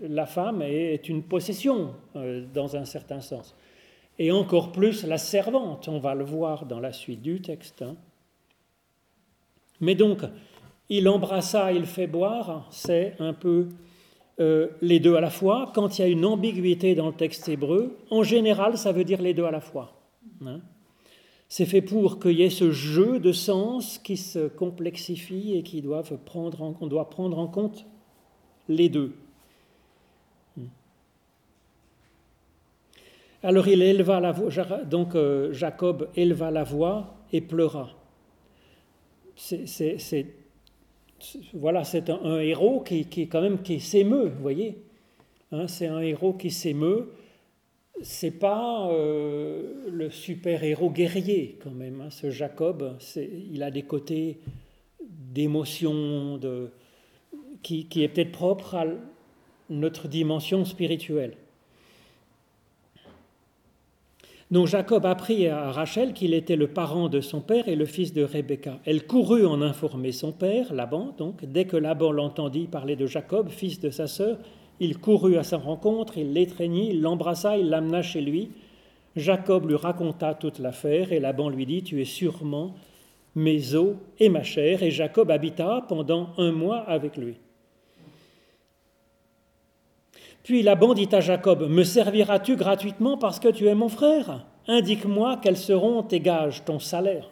[0.00, 3.54] la femme est une possession, euh, dans un certain sens.
[4.18, 7.82] Et encore plus la servante, on va le voir dans la suite du texte.
[7.82, 7.96] Hein.
[9.80, 10.20] Mais donc,
[10.88, 13.68] il embrassa, il fait boire, c'est un peu
[14.40, 15.72] euh, les deux à la fois.
[15.74, 19.20] Quand il y a une ambiguïté dans le texte hébreu, en général, ça veut dire
[19.20, 19.92] les deux à la fois.
[20.44, 20.60] Hein.
[21.48, 25.82] C'est fait pour qu'il y ait ce jeu de sens qui se complexifie et qui
[25.82, 27.86] doivent prendre en, on doit prendre en compte
[28.68, 29.12] les deux.
[33.44, 34.48] Alors il éleva la voix,
[34.86, 37.90] donc euh, Jacob éleva la voix et pleura.
[39.36, 40.26] C'est,
[41.52, 44.78] voilà, c'est un, héros qui, quand même qui s'émeut, vous voyez.
[45.52, 47.12] Hein, c'est un héros qui s'émeut.
[48.00, 52.00] C'est pas euh, le super héros guerrier quand même.
[52.00, 52.96] Hein, ce Jacob,
[53.52, 54.40] il a des côtés
[55.02, 56.70] d'émotion, de,
[57.62, 58.86] qui est peut-être propre à
[59.68, 61.34] notre dimension spirituelle.
[64.50, 68.12] Donc Jacob apprit à Rachel qu'il était le parent de son père et le fils
[68.12, 68.78] de Rebecca.
[68.84, 71.44] Elle courut en informer son père, Laban, donc.
[71.44, 74.38] Dès que Laban l'entendit parler de Jacob, fils de sa sœur,
[74.80, 78.50] il courut à sa rencontre, il l'étreignit, il l'embrassa, il l'amena chez lui.
[79.16, 82.74] Jacob lui raconta toute l'affaire et Laban lui dit Tu es sûrement
[83.34, 84.82] mes os et ma chair.
[84.82, 87.36] Et Jacob habita pendant un mois avec lui.
[90.44, 94.44] Puis Laban dit à Jacob, Me serviras-tu gratuitement parce que tu es mon frère?
[94.68, 97.30] Indique-moi quels seront tes gages, ton salaire.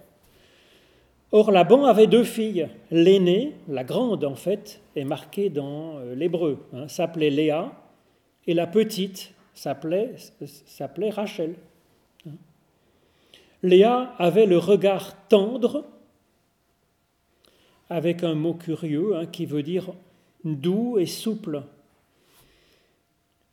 [1.30, 2.68] Or Laban avait deux filles.
[2.90, 7.72] L'aînée, la grande en fait, est marquée dans euh, l'hébreu, hein, s'appelait Léa,
[8.46, 10.16] et la petite s'appelait,
[11.10, 11.54] Rachel.
[13.62, 15.84] Léa avait le regard tendre,
[17.90, 19.92] avec un mot curieux hein, qui veut dire
[20.44, 21.62] doux et souple.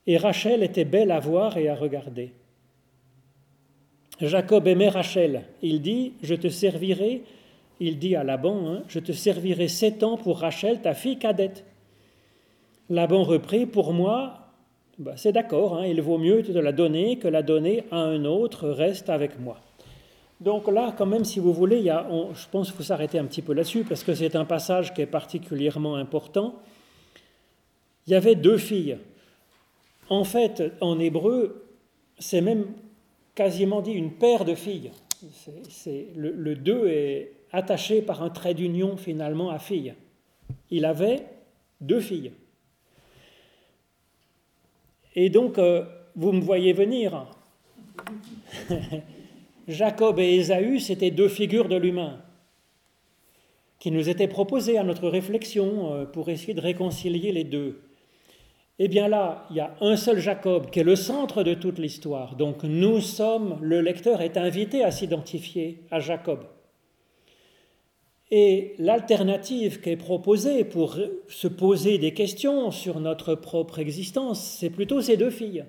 [0.10, 2.32] Et Rachel était belle à voir et à regarder.
[4.20, 5.44] Jacob aimait Rachel.
[5.62, 7.22] Il dit, je te servirai,
[7.80, 11.64] il dit à Laban, hein, je te servirai sept ans pour Rachel, ta fille cadette.
[12.90, 14.48] Laban reprit, pour moi,
[14.98, 18.26] bah, c'est d'accord, hein, il vaut mieux te la donner que la donner à un
[18.26, 19.60] autre, reste avec moi.
[20.42, 23.20] Donc là, quand même, si vous voulez, il y a, je pense qu'il faut s'arrêter
[23.20, 26.56] un petit peu là-dessus, parce que c'est un passage qui est particulièrement important.
[28.08, 28.98] Il y avait deux filles.
[30.10, 31.66] En fait, en hébreu,
[32.18, 32.66] c'est même
[33.36, 34.92] quasiment dit une paire de filles.
[36.16, 39.94] Le deux est attaché par un trait d'union finalement à fille.
[40.72, 41.26] Il avait
[41.82, 42.32] deux filles.
[45.16, 47.26] Et donc, euh, vous me voyez venir.
[49.68, 52.22] Jacob et Ésaü, c'était deux figures de l'humain
[53.80, 57.82] qui nous étaient proposées à notre réflexion euh, pour essayer de réconcilier les deux.
[58.82, 61.80] Eh bien là, il y a un seul Jacob qui est le centre de toute
[61.80, 62.38] l'histoire.
[62.38, 66.46] Donc nous sommes, le lecteur est invité à s'identifier à Jacob.
[68.32, 74.70] Et l'alternative qui est proposée pour se poser des questions sur notre propre existence, c'est
[74.70, 75.66] plutôt ces deux filles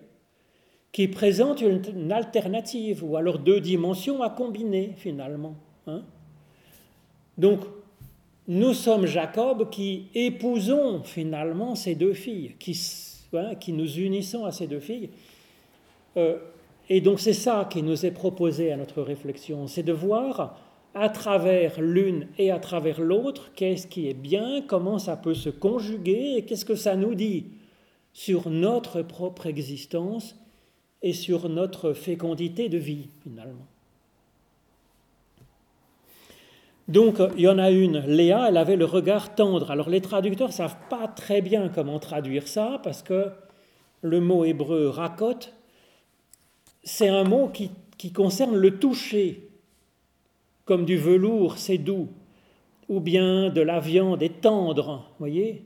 [0.92, 5.54] qui présentent une, alternative, ou alors deux dimensions à combiner finalement.
[5.86, 6.02] Hein.
[7.38, 7.60] Donc
[8.50, 14.80] nous sommes Jacob qui épousons finalement ces deux filles, qui, nous unissons à ces deux
[14.80, 15.10] filles.
[16.16, 16.36] Euh,
[16.88, 20.58] et donc c'est ça qui nous est proposé à notre réflexion, c'est de voir
[20.94, 25.50] à travers l'une et à travers l'autre qu'est-ce qui est bien, comment ça peut se
[25.50, 27.46] conjuguer et qu'est-ce que ça nous dit
[28.12, 30.34] sur notre propre existence
[31.02, 33.68] et sur notre fécondité de vie finalement.
[36.90, 39.70] Donc, il y en a une, Léa, elle avait le regard tendre.
[39.70, 43.30] Alors, les traducteurs ne savent pas très bien comment traduire ça, parce que
[44.02, 45.38] le mot hébreu rakot,
[46.82, 47.70] c'est un mot qui,
[48.12, 49.50] concerne le toucher,
[50.64, 52.08] comme du velours, c'est doux,
[52.88, 55.62] ou bien de la viande est tendre, voyez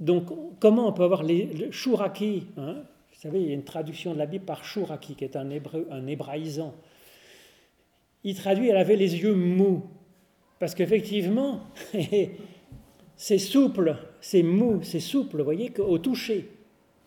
[0.00, 0.26] Donc,
[0.60, 2.74] comment on peut avoir les, le shuraki hein?
[3.10, 5.48] Vous savez, il y a une traduction de la Bible par shuraki, qui est un,
[5.48, 6.74] hébreu, un hébraïsant.
[8.22, 9.84] Il traduit, elle avait les yeux mous.
[10.62, 11.62] Parce qu'effectivement,
[13.16, 16.50] c'est souple, c'est mou, c'est souple, vous voyez, au toucher.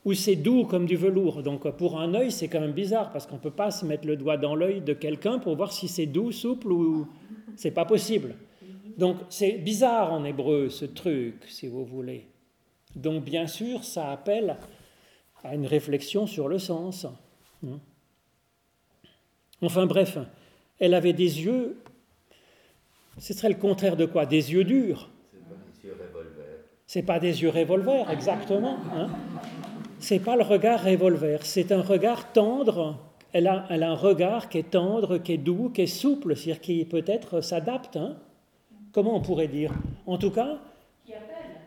[0.03, 1.41] ou c'est doux comme du velours.
[1.41, 4.05] Donc pour un œil, c'est quand même bizarre parce qu'on ne peut pas se mettre
[4.07, 7.07] le doigt dans l'œil de quelqu'un pour voir si c'est doux, souple ou
[7.55, 8.35] c'est pas possible.
[8.97, 12.27] Donc c'est bizarre en hébreu ce truc, si vous voulez.
[12.93, 14.57] Donc bien sûr, ça appelle
[15.45, 17.07] à une réflexion sur le sens.
[19.61, 20.17] Enfin bref,
[20.77, 21.77] elle avait des yeux,
[23.17, 24.25] ce serait le contraire de quoi?
[24.25, 25.09] Des yeux durs.
[26.87, 28.77] C'est pas des yeux revolver, exactement.
[28.95, 29.09] Hein
[29.99, 32.99] c'est pas le regard revolver, c'est un regard tendre.
[33.33, 36.35] Elle a, elle a, un regard qui est tendre, qui est doux, qui est souple,
[36.35, 37.97] c'est-à-dire qui peut-être s'adapte.
[37.97, 38.17] Hein
[38.93, 39.73] Comment on pourrait dire?
[40.05, 40.59] En tout cas.
[41.05, 41.59] Qui appelle.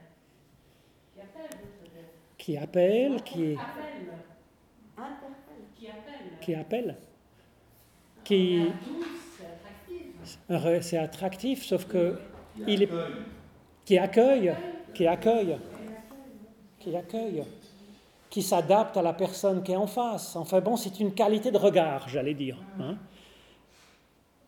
[2.39, 3.23] Qui appelle.
[3.25, 3.57] Qui appelle.
[5.77, 6.37] Qui appelle.
[6.41, 6.97] Qui appelle.
[8.25, 8.63] Qui.
[10.81, 12.19] C'est attractif, sauf que.
[12.67, 12.91] Il est.
[13.85, 14.55] Qui accueille.
[14.95, 15.57] Qui accueille.
[16.79, 17.45] Qui accueille
[18.31, 20.37] qui s'adapte à la personne qui est en face.
[20.37, 22.59] Enfin bon, c'est une qualité de regard, j'allais dire.
[22.79, 22.97] Hein.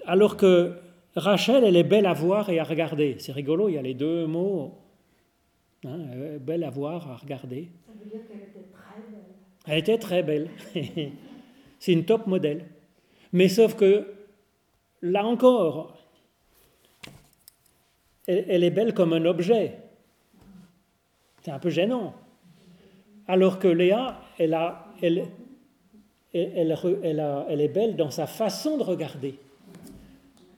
[0.06, 0.74] Alors que
[1.16, 3.16] Rachel, elle est belle à voir et à regarder.
[3.18, 4.74] C'est rigolo, il y a les deux mots.
[5.85, 5.98] Hein,
[6.40, 7.68] belle à voir, à regarder.
[7.87, 9.24] Ça veut dire qu'elle était très belle.
[9.66, 10.48] Elle était très belle.
[11.78, 12.66] c'est une top modèle.
[13.33, 14.06] Mais sauf que,
[15.02, 15.96] là encore,
[18.26, 19.78] elle est belle comme un objet.
[21.42, 22.14] C'est un peu gênant.
[23.26, 24.54] Alors que Léa, elle,
[26.32, 29.36] est belle dans sa façon de regarder.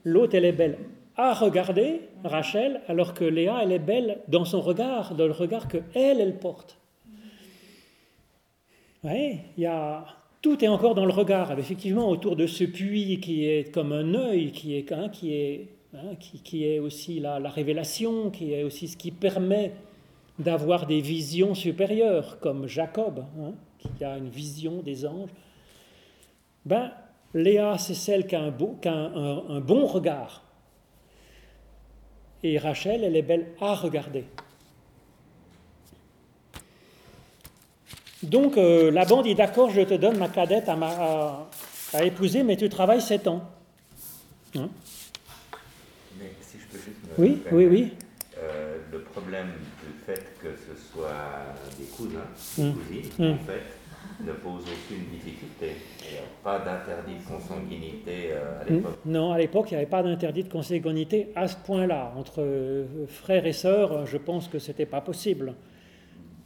[0.05, 0.79] L'autre, elle est belle
[1.17, 5.69] à regarder, Rachel, alors que Léa, elle est belle dans son regard, dans le regard
[5.69, 6.79] que elle, elle porte.
[9.05, 10.07] Il y a,
[10.43, 11.57] tout est encore dans le regard.
[11.59, 15.69] Effectivement, autour de ce puits qui est comme un œil, qui est, hein, qui est,
[15.95, 19.73] hein, qui, est aussi la, la, révélation, qui est aussi ce qui permet
[20.39, 25.31] d'avoir des visions supérieures, comme Jacob, hein, qui a une vision des anges.
[26.67, 26.93] Ben,
[27.35, 30.45] Léa, c'est celle qui a, un, un, bon regard.
[32.43, 34.25] Et Rachel, elle est belle à regarder.
[38.23, 41.49] Donc, euh, Laban dit D'accord, je te donne ma cadette à,
[41.93, 43.43] à, épouser, mais tu travailles sept ans.
[44.57, 44.69] Hein
[46.19, 47.93] mais si je peux juste Oui, oui, oui.
[48.39, 49.49] Euh, le problème
[50.07, 52.27] fait que ce soit des cousins,
[52.59, 52.75] des mmh.
[52.75, 53.33] cousines, mmh.
[53.33, 55.77] en fait, ne pose aucune difficulté.
[56.05, 58.75] Il n'y a pas d'interdit de consanguinité euh, à mmh.
[58.75, 58.99] l'époque.
[59.05, 62.13] Non, à l'époque, il n'y avait pas d'interdit de consanguinité à ce point-là.
[62.17, 65.55] Entre euh, frères et sœurs, je pense que ce n'était pas possible.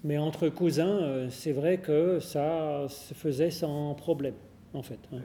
[0.04, 4.34] Mais entre cousins, euh, c'est vrai que ça se faisait sans problème,
[4.72, 5.00] en fait.
[5.12, 5.20] Hein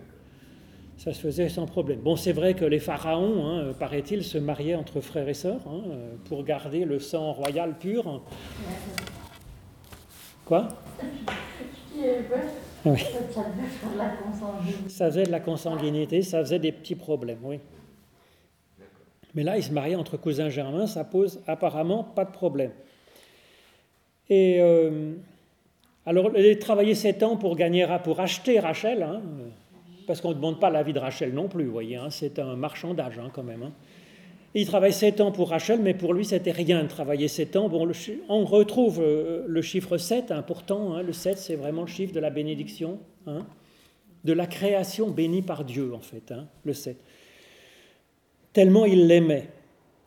[1.03, 1.99] ça se faisait sans problème.
[1.99, 5.81] Bon, c'est vrai que les pharaons, hein, paraît-il, se mariaient entre frères et sœurs hein,
[6.25, 8.21] pour garder le sang royal pur.
[10.45, 10.67] Quoi?
[14.87, 17.59] Ça faisait de la consanguinité, ça faisait des petits problèmes, oui.
[19.33, 22.71] Mais là, ils se mariaient entre cousins germains, ça pose apparemment pas de problème.
[24.31, 25.11] Et euh,
[26.05, 29.03] alors, il travaillé sept ans pour gagner, pour acheter Rachel.
[29.03, 29.21] Hein,
[30.07, 32.55] parce qu'on ne demande pas l'avis de Rachel non plus, vous voyez, hein, c'est un
[32.55, 33.63] marchandage hein, quand même.
[33.63, 33.73] Hein.
[34.55, 37.67] Il travaille sept ans pour Rachel, mais pour lui, c'était rien de travailler sept ans.
[37.67, 37.85] Bon,
[38.29, 41.01] on retrouve euh, le chiffre 7, important.
[41.01, 45.93] le 7, c'est vraiment le chiffre de la bénédiction, de la création bénie par Dieu,
[45.93, 46.95] en fait, le 7.
[48.53, 49.49] Tellement il l'aimait.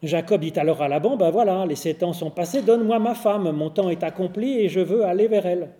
[0.07, 3.51] Jacob dit alors à Laban, ben voilà, les sept ans sont passés, donne-moi ma femme,
[3.53, 5.71] mon temps est accompli et je veux aller vers elle.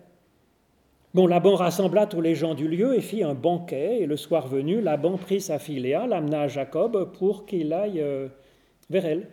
[1.13, 4.47] Bon, Laban rassembla tous les gens du lieu et fit un banquet, et le soir
[4.47, 8.27] venu, Laban prit sa fille Léa, l'amena à Jacob pour qu'il aille euh,
[8.89, 9.27] vers elle.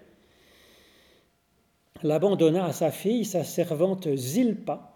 [2.04, 4.92] Laban donna à sa fille sa servante Zilpa.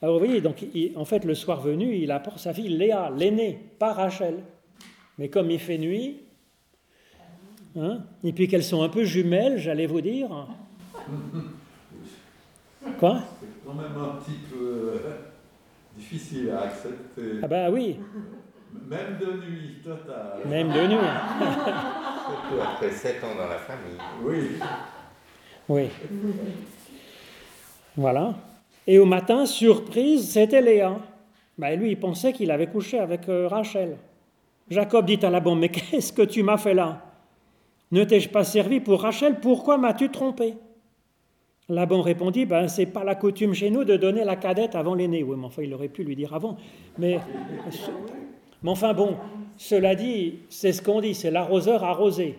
[0.00, 3.58] Alors vous voyez, donc, en fait, le soir venu, il apporte sa fille Léa, l'aînée,
[3.78, 4.36] pas Rachel.
[5.18, 6.25] Mais comme il fait nuit,
[7.78, 10.28] hein, et puis qu'elles sont un peu jumelles, j'allais vous dire.
[12.98, 15.00] Quoi C'est quand même un petit peu
[15.96, 17.40] difficile à accepter.
[17.42, 17.96] Ah bah oui.
[18.88, 20.40] Même de nuit, total.
[20.46, 20.96] Même de nuit.
[22.26, 23.98] Surtout après sept ans dans la famille.
[24.22, 24.58] Oui.
[25.68, 25.88] Oui.
[27.96, 28.34] Voilà.
[28.86, 30.96] Et au matin, surprise, c'était Léa.
[31.58, 33.96] Bah, lui, il pensait qu'il avait couché avec euh, Rachel.
[34.68, 37.02] Jacob dit à Laban, mais qu'est-ce que tu m'as fait là?
[37.92, 39.40] Ne t'ai-je pas servi pour Rachel?
[39.40, 40.54] Pourquoi m'as-tu trompé?
[41.68, 45.22] Laban répondit, ben, c'est pas la coutume chez nous de donner la cadette avant l'aîné.
[45.22, 46.56] Oui, mais enfin, il aurait pu lui dire avant.
[46.98, 47.18] Mais,
[48.62, 49.16] mais enfin, bon,
[49.56, 52.38] cela dit, c'est ce qu'on dit, c'est l'arroseur arrosé.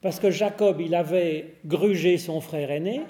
[0.00, 3.00] Parce que Jacob, il avait grugé son frère aîné,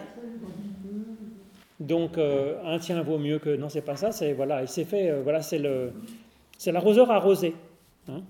[1.80, 4.12] Donc un tien vaut mieux que non, c'est pas ça.
[4.12, 5.20] C'est voilà, il s'est fait.
[5.22, 5.92] voilà, c'est le,
[6.56, 7.54] c'est l'arroseur arrosé.
[8.08, 8.22] Hein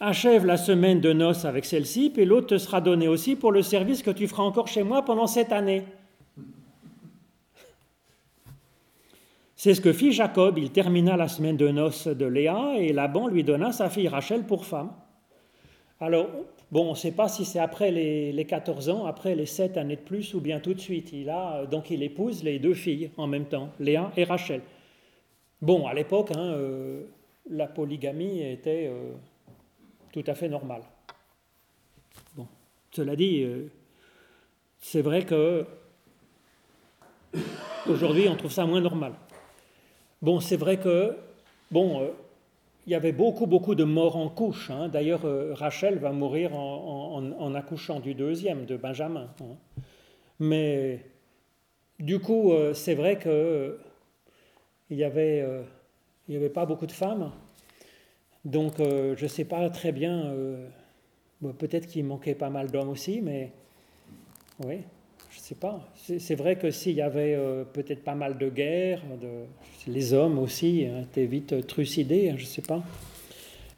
[0.00, 3.62] Achève la semaine de noces avec celle-ci, puis l'autre te sera donné aussi pour le
[3.62, 5.84] service que tu feras encore chez moi pendant cette année.
[9.64, 10.58] C'est ce que fit Jacob.
[10.58, 14.42] Il termina la semaine de noces de Léa et Laban lui donna sa fille Rachel
[14.42, 14.90] pour femme.
[16.00, 16.28] Alors,
[16.70, 19.96] bon, on ne sait pas si c'est après les, 14 ans, après les 7 années
[19.96, 21.12] de plus ou bien tout de suite.
[21.14, 24.60] Il a, donc il épouse les deux filles en même temps, Léa et Rachel.
[25.62, 27.04] Bon, à l'époque, hein, euh,
[27.48, 29.12] la polygamie était euh,
[30.14, 30.82] tout à fait normale.
[32.36, 32.46] Bon,
[32.92, 33.66] cela dit, euh,
[34.78, 35.66] c'est vrai que
[37.88, 39.14] aujourd'hui on trouve ça moins normal.
[40.22, 41.16] Bon, c'est vrai que,
[41.72, 42.10] bon, euh,
[42.86, 44.70] il y avait beaucoup, beaucoup de morts en couche.
[44.70, 44.88] Hein.
[44.88, 49.28] D'ailleurs, euh, Rachel va mourir en, accouchant du deuxième, de Benjamin.
[49.40, 49.82] Hein.
[50.38, 51.00] Mais
[51.98, 53.80] du coup, c'est vrai que
[54.90, 55.44] il n'y avait,
[56.28, 57.32] il avait pas beaucoup de femmes.
[58.44, 60.34] Donc, je ne sais pas très bien.
[61.58, 63.50] Peut-être qu'il manquait pas mal d'hommes aussi, mais
[64.64, 64.80] oui
[65.34, 65.80] je ne sais pas.
[65.96, 69.02] C'est vrai que s'il y avait euh, peut-être pas mal de guerres,
[69.88, 72.82] les hommes aussi hein, étaient vite trucidés, hein, je ne sais pas.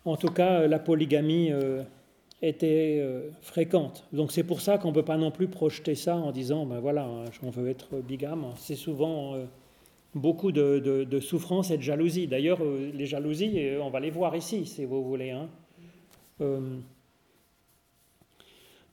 [0.04, 1.82] En tout cas, euh, la polygamie euh,
[2.42, 3.02] était
[3.40, 4.04] fréquente.
[4.12, 6.78] Donc c'est pour ça qu'on ne peut pas non plus projeter ça en disant, ben
[6.78, 8.44] voilà, hein, on veut être bigame.
[8.56, 9.36] C'est souvent
[10.16, 12.26] beaucoup de, souffrance et de jalousie.
[12.26, 15.30] D'ailleurs, les jalousies, on va les voir ici, si vous voulez.
[15.30, 15.48] Hein.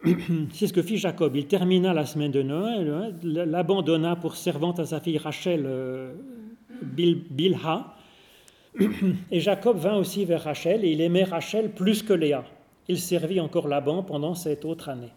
[0.51, 1.35] C'est ce que fit Jacob.
[1.35, 6.13] Il termina la semaine de Noël, hein, l'abandonna pour servante à sa fille Rachel euh,
[6.81, 7.95] Bilha.
[9.31, 12.43] Et Jacob vint aussi vers Rachel et il aimait Rachel plus que Léa.
[12.87, 15.11] Il servit encore Laban pendant cette autre année.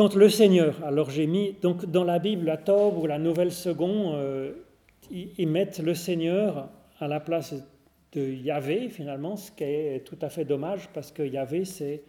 [0.00, 3.52] Quand le Seigneur, alors j'ai mis, donc dans la Bible, la Tob ou la Nouvelle
[3.52, 4.52] Seconde, euh,
[5.10, 6.70] ils mettent le Seigneur
[7.00, 7.54] à la place
[8.14, 12.02] de Yahvé, finalement, ce qui est tout à fait dommage parce que Yahvé, c'est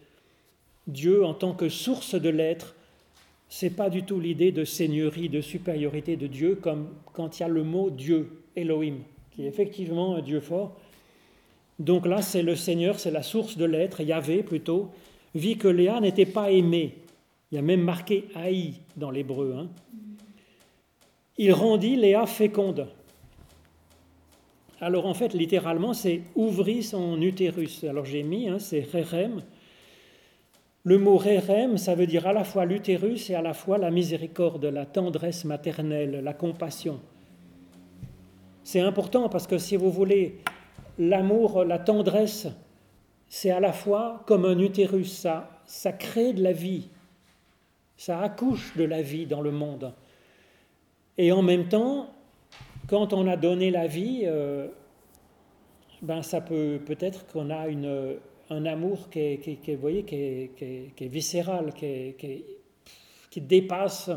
[0.88, 2.76] Dieu en tant que source de l'être,
[3.50, 7.46] c'est pas du tout l'idée de seigneurie, de supériorité de Dieu, comme quand il y
[7.46, 9.00] a le mot Dieu, Elohim,
[9.32, 10.78] qui est effectivement un Dieu fort.
[11.78, 14.92] Donc là, c'est le Seigneur, c'est la source de l'être, Yahvé plutôt,
[15.36, 16.96] vit que Léa n'était pas aimée.
[17.52, 19.56] Il y a même marqué haï dans l'hébreu.
[19.58, 19.70] Hein.
[21.38, 22.88] Il rendit Léa féconde.
[24.80, 27.84] Alors en fait, littéralement, c'est ouvrit son utérus.
[27.84, 29.42] Alors j'ai mis, hein, c'est rerem,
[30.84, 33.92] le mot rérem, ça veut dire à la fois l'utérus et à la fois la
[33.92, 37.00] miséricorde, la tendresse maternelle, la compassion.
[38.64, 40.40] C'est important parce que si vous voulez,
[40.98, 42.48] l'amour, la tendresse,
[43.30, 46.90] c'est à la fois comme un utérus, ça, ça crée de la vie,
[48.02, 49.94] ça accouche de la vie dans le monde.
[51.20, 52.10] Et en même temps,
[52.88, 54.70] quand on a donné la vie, euh,
[56.02, 58.18] ben ça peut peut-être qu'on a une,
[58.50, 62.16] un amour qui est, qui, voyez, qui est, viscéral, qui,
[63.40, 64.10] dépasse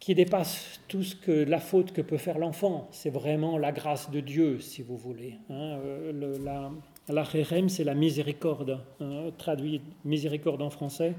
[0.00, 2.88] qui dépasse tout ce que la faute que peut faire l'enfant.
[2.92, 5.34] C'est vraiment la grâce de Dieu, si vous voulez.
[5.50, 5.78] Hein.
[5.84, 6.70] Euh, la,
[7.10, 11.12] la c'est la miséricorde, hein, traduit miséricorde en français.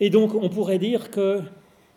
[0.00, 1.42] Et donc, on pourrait dire que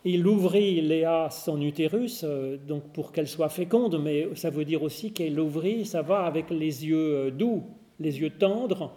[0.03, 4.81] il ouvrit Léa son utérus, euh, donc pour qu'elle soit féconde, mais ça veut dire
[4.81, 7.63] aussi qu'elle ouvrit, ça va avec les yeux euh, doux,
[7.99, 8.91] les yeux tendres,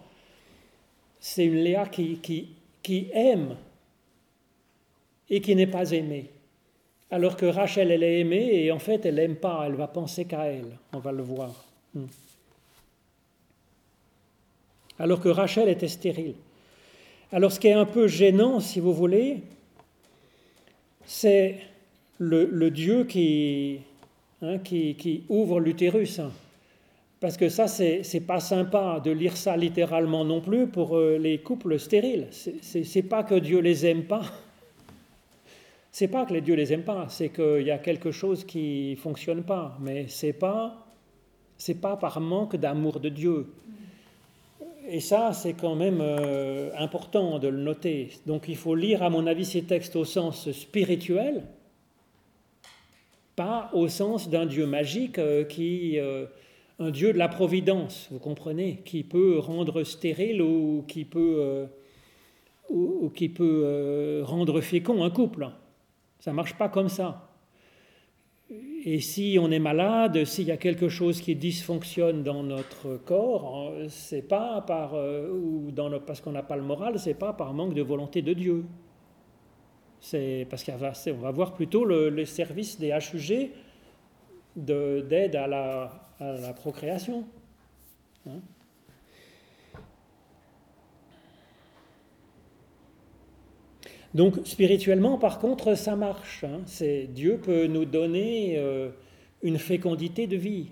[1.21, 2.19] c'est une Léa qui,
[2.83, 3.57] qui, aime
[5.29, 6.31] et qui n'est pas aimée.
[7.11, 10.25] Alors que Rachel, elle est aimée et en fait, elle n'aime pas, elle va penser
[10.25, 10.79] qu'à elle.
[10.93, 11.65] On va le voir.
[11.95, 12.07] Hmm.
[14.99, 16.35] Alors que Rachel était stérile.
[17.33, 19.43] Alors ce qui est un peu gênant, si vous voulez,
[21.05, 21.57] c'est
[22.19, 23.81] le, Dieu qui,
[24.43, 26.21] hein, qui, ouvre l'utérus.
[27.21, 31.39] Parce que ça, c'est pas sympa de lire ça littéralement non plus pour euh, les
[31.39, 32.29] couples stériles.
[32.31, 34.23] C'est pas que Dieu les aime pas.
[35.97, 38.97] C'est pas que les dieux les aiment pas, c'est qu'il y a quelque chose qui
[38.97, 39.79] fonctionne pas.
[39.81, 40.85] Mais c'est pas,
[41.57, 43.47] c'est pas par manque d'amour de Dieu.
[44.87, 48.11] Et ça, c'est quand même euh, important de le noter.
[48.27, 51.43] Donc il faut lire, à mon avis, ces textes au sens spirituel,
[53.35, 55.99] pas au sens d'un Dieu magique euh, qui
[56.79, 61.67] un Dieu de la providence, vous comprenez, qui peut rendre stérile ou qui peut, euh,
[62.69, 65.49] ou, qui peut euh, rendre fécond un couple.
[66.19, 67.31] Ça ne marche pas comme ça.
[68.51, 73.71] Et si on est malade, s'il y a quelque chose qui dysfonctionne dans notre corps,
[73.71, 77.81] euh, c'est pas dans parce qu'on n'a pas le moral, c'est pas par manque de
[77.81, 78.65] volonté de Dieu.
[80.01, 83.51] C'est parce qu'on va, voir plutôt le, les services des HUG
[84.55, 87.25] d'aide à la, à la, procréation.
[88.29, 88.41] Hein.
[94.15, 96.45] Donc spirituellement, par contre, ça marche.
[96.45, 96.61] Hein.
[96.67, 98.91] C'est Dieu peut nous donner euh,
[99.43, 100.69] une fécondité de vie.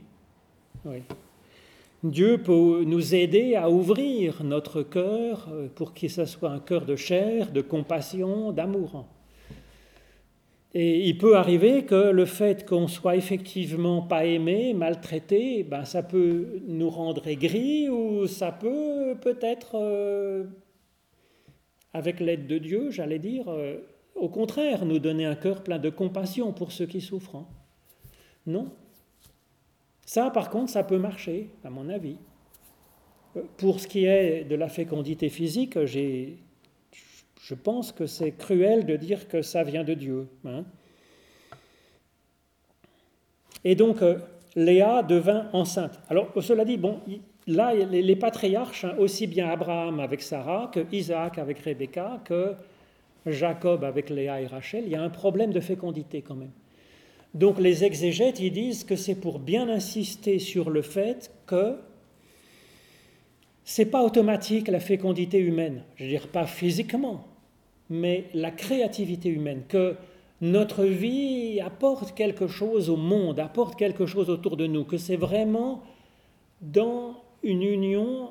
[2.05, 6.85] Dieu peut nous aider à ouvrir notre cœur euh, pour que ce soit un cœur
[6.85, 9.07] de chair, de compassion, d'amour.
[10.75, 16.03] Et il peut arriver que le fait qu'on soit effectivement pas aimé, maltraité, ben ça
[16.03, 20.45] peut nous rendre aigris ou ça peut peut-être euh,
[21.95, 23.79] avec l'aide de Dieu, j'allais dire, euh,
[24.15, 27.37] au contraire, nous donner un cœur plein de compassion pour ceux qui souffrent.
[27.37, 27.47] Hein.
[28.47, 28.73] Non
[30.07, 32.17] Ça, par contre, ça peut marcher, à mon avis.
[33.37, 38.97] Euh, pour ce qui est de la fécondité physique, je pense que c'est cruel de
[38.97, 40.29] dire que ça vient de Dieu.
[40.45, 40.65] Hein.
[43.65, 44.19] Et donc, euh,
[44.57, 46.01] Léa devint enceinte.
[46.09, 47.01] Alors, cela dit, bon,
[47.47, 52.55] là, les, patriarches, hein, aussi bien Abraham avec Sarah que Isaac avec Rebecca, que
[53.27, 56.51] Jacob avec Léa et Rachel, il y a un problème de fécondité quand même.
[57.35, 61.77] Donc les exégètes, ils disent que c'est pour bien insister sur le fait que
[63.65, 67.27] c'est pas automatique la fécondité humaine, je veux dire pas physiquement,
[67.89, 69.95] mais la créativité humaine, que
[70.41, 75.17] notre vie apporte quelque chose au monde, apporte quelque chose autour de nous, que c'est
[75.17, 75.83] vraiment
[76.61, 78.31] dans une union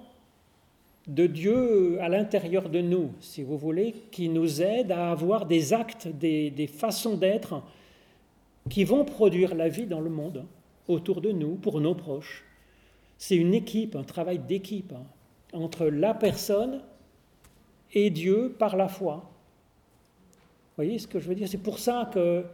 [1.08, 5.74] de Dieu à l'intérieur de nous, si vous voulez, qui nous aide à avoir des
[5.74, 7.64] actes, des, façons d'être
[8.70, 10.46] qui vont produire la vie dans le monde,
[10.88, 12.46] autour de nous, pour nos proches.
[13.18, 15.04] C'est une équipe, un travail d'équipe hein,
[15.54, 16.82] entre la personne
[17.94, 19.16] et Dieu par la foi.
[20.36, 21.48] Vous voyez ce que je veux dire?
[21.48, 22.46] C'est pour ça que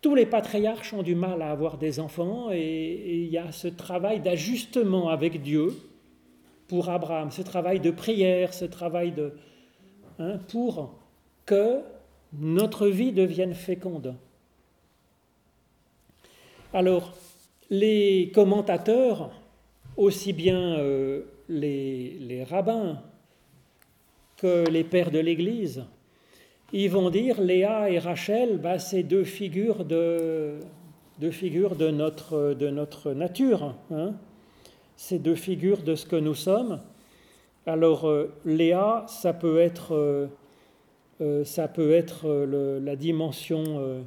[0.00, 3.68] tous les patriarches ont du mal à avoir des enfants et il y a ce
[3.68, 5.72] travail d'ajustement avec Dieu
[6.68, 9.32] pour Abraham, ce travail de prière, ce travail de...
[10.18, 10.94] Hein, pour
[11.44, 11.80] que
[12.32, 14.14] notre vie devienne féconde.
[16.72, 17.14] Alors,
[17.70, 19.30] les commentateurs,
[19.96, 23.00] aussi bien euh, les, rabbins
[24.36, 25.84] que les pères de l'Église,
[26.72, 30.58] ils vont dire Léa et Rachel, bah, c'est deux figures de,
[31.30, 33.76] figures de, notre, de notre nature.
[33.92, 34.14] Hein
[35.04, 36.80] ces deux figures de ce que nous sommes.
[37.66, 40.28] Alors euh, Léa, ça peut être, euh,
[41.20, 44.02] euh, ça peut être la dimension,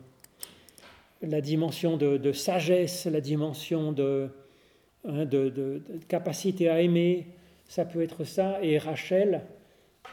[1.22, 7.28] la dimension de, sagesse, la dimension hein, de, capacité à aimer,
[7.68, 8.58] ça peut être ça.
[8.64, 9.44] Et Rachel,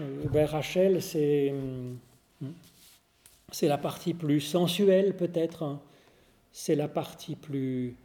[0.01, 1.55] ben Rachel, c'est
[3.53, 5.81] c'est la partie plus sensuelle peut-être, hein.
[6.53, 7.97] c'est la partie plus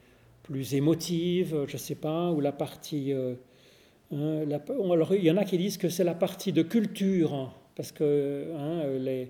[0.50, 3.14] plus émotive, je ne sais pas, ou la partie...
[3.14, 3.36] Euh,
[4.12, 4.44] hein,
[4.92, 7.92] alors, il y en a qui disent que c'est la partie de culture, hein, parce
[7.92, 9.26] que hein, euh,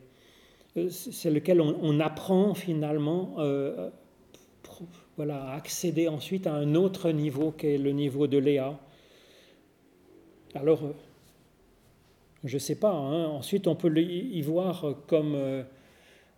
[0.90, 3.90] c'est lequel on, apprend finalement euh,
[5.18, 8.80] voilà, à accéder ensuite à un autre niveau qui est le niveau de Léa.
[10.56, 10.82] Alors,
[12.46, 15.38] je ne sais pas, ensuite on peut y voir comme,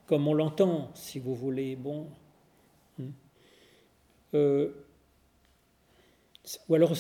[0.08, 1.76] comme on l'entend, si vous voulez.
[1.76, 2.08] Bon,
[4.34, 4.70] euh,
[6.68, 6.94] ou alors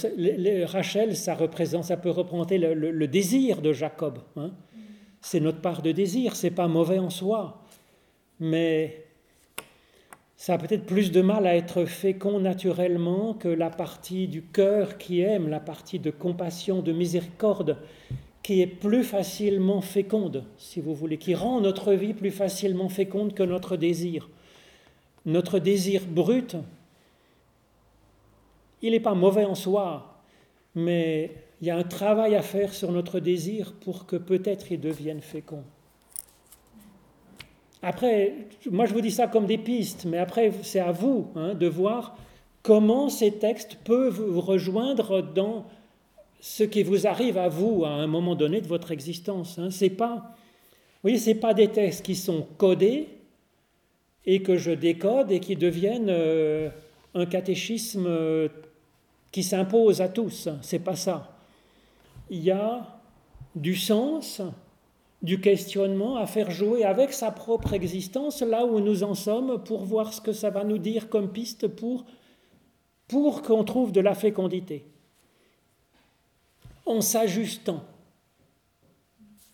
[0.65, 4.19] Rachel, ça représente, ça peut représenter le, désir de Jacob.
[4.35, 4.51] Hein.
[5.21, 7.63] C'est notre part de désir, c'est pas mauvais en soi,
[8.39, 9.05] mais
[10.35, 14.97] ça a peut-être plus de mal à être fécond naturellement que la partie du cœur
[14.97, 17.77] qui aime, la partie de compassion, de miséricorde,
[18.43, 23.33] qui est plus facilement féconde, si vous voulez, qui rend notre vie plus facilement féconde
[23.33, 24.29] que notre désir.
[25.25, 26.55] Notre désir brut,
[28.81, 30.23] il n'est pas mauvais en soi,
[30.75, 34.79] mais il y a un travail à faire sur notre désir pour que peut-être il
[34.79, 35.63] devienne fécond.
[37.83, 38.33] Après,
[38.69, 41.67] moi je vous dis ça comme des pistes, mais après c'est à vous hein, de
[41.67, 42.15] voir
[42.63, 45.65] comment ces textes peuvent vous rejoindre dans
[46.39, 49.59] ce qui vous arrive à vous à un moment donné de votre existence.
[49.59, 49.69] Hein.
[49.69, 50.35] C'est pas,
[51.03, 53.07] voyez, c'est pas des textes qui sont codés
[54.25, 56.69] et que je décode et qui deviennent euh,
[57.13, 58.47] un catéchisme euh,
[59.31, 60.49] qui s'impose à tous.
[60.61, 61.37] C'est pas ça.
[62.29, 62.99] Il y a
[63.55, 64.41] du sens,
[65.21, 69.85] du questionnement à faire jouer avec sa propre existence là où nous en sommes pour
[69.85, 72.05] voir ce que ça va nous dire comme piste pour,
[73.07, 74.85] pour qu'on trouve de la fécondité.
[76.85, 77.83] En s'ajustant,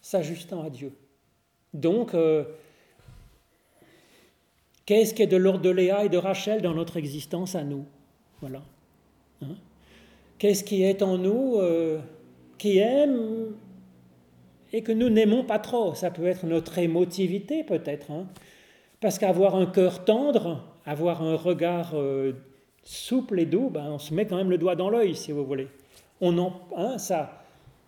[0.02, 0.94] s'ajustant à Dieu.
[1.74, 2.46] Donc, euh,
[4.88, 7.86] Qu'est-ce qui est de l'ordre de Léa et de Rachel dans notre existence à nous?
[8.40, 8.64] Voilà.
[9.42, 9.56] Hein?
[10.40, 12.00] Qu'est-ce qui est en nous euh,
[12.58, 13.56] qui aime
[14.72, 15.96] et que nous n'aimons pas trop?
[15.96, 18.12] Ça peut être notre émotivité peut-être.
[18.12, 18.28] Hein?
[19.00, 22.34] Parce qu'avoir un cœur tendre, avoir un regard euh,
[22.84, 25.46] souple et doux, ben, on se met quand même le doigt dans l'œil, si vous
[25.46, 25.68] voulez.
[26.22, 27.44] On en, hein, ça,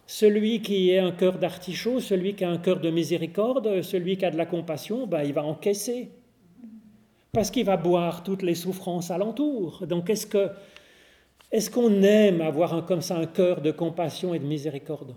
[0.08, 4.26] celui qui a un cœur d'artichaut, celui qui a un cœur de miséricorde, celui qui
[4.26, 6.10] a de la compassion, ben, il va encaisser.
[7.32, 9.86] Parce qu'il va boire toutes les souffrances alentour.
[9.88, 10.50] Donc est-ce que
[11.52, 15.16] est-ce qu'on aime avoir un, comme ça un cœur de compassion et de miséricorde?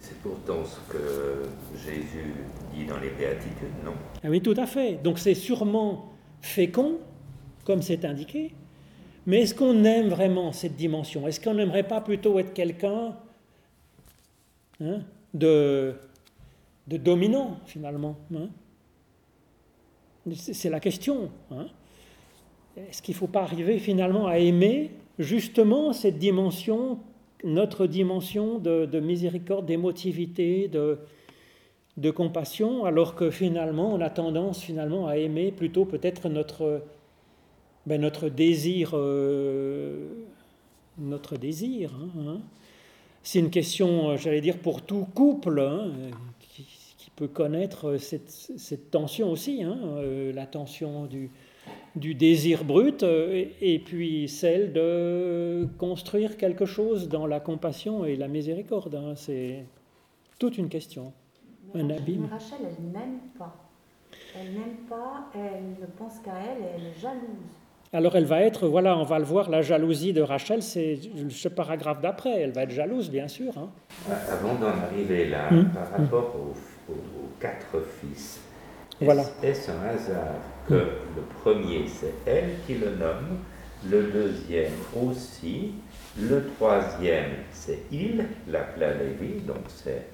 [0.00, 1.44] C'est pourtant ce que
[1.76, 2.34] Jésus
[2.74, 3.94] dit dans les béatitudes, non?
[4.22, 4.94] Ah Oui, tout à fait.
[5.02, 6.98] Donc c'est sûrement fécond,
[7.64, 8.52] comme c'est indiqué,
[9.26, 11.26] mais est-ce qu'on aime vraiment cette dimension?
[11.28, 13.14] Est-ce qu'on n'aimerait pas plutôt être quelqu'un
[14.80, 15.00] hein,
[15.34, 15.94] de,
[16.86, 18.48] de, dominant, finalement hein?
[20.34, 21.30] C'est la question.
[21.50, 21.66] Hein.
[22.88, 26.98] Est-ce qu'il ne faut pas arriver finalement à aimer justement cette dimension,
[27.44, 35.16] notre dimension de, miséricorde, d'émotivité, de, compassion, alors que finalement on a tendance finalement à
[35.16, 36.82] aimer plutôt peut-être notre
[37.86, 40.08] ben, notre désir, euh,
[40.98, 41.90] notre désir.
[41.94, 42.40] Hein, hein.
[43.22, 45.90] C'est une question, j'allais dire, pour tout couple hein,
[46.38, 46.66] qui,
[47.16, 51.30] peut connaître cette, tension aussi, euh, la tension du,
[51.96, 58.16] du désir brut euh, et, puis celle de construire quelque chose dans la compassion et
[58.16, 58.98] la miséricorde.
[59.16, 59.64] C'est
[60.38, 61.12] toute une question,
[61.74, 62.28] un abîme.
[62.30, 63.56] Rachel, elle n'aime pas.
[64.38, 67.46] Elle n'aime pas, elle ne pense qu'à elle, elle est jalouse.
[67.92, 70.98] Alors elle va être, voilà, on va le voir, la jalousie de Rachel, c'est
[71.30, 73.56] ce paragraphe d'après, elle va être jalouse, bien sûr.
[73.56, 73.70] Hein.
[74.30, 75.70] Avant d'en arriver là, hmm.
[75.70, 76.54] par rapport aux,
[77.40, 78.40] quatre fils,
[79.00, 79.24] voilà.
[79.42, 80.34] est-ce un hasard
[80.68, 83.38] que le premier, c'est elle qui le nomme,
[83.88, 85.72] le deuxième aussi,
[86.18, 90.06] le troisième, c'est il, l'appela Lévi, donc c'est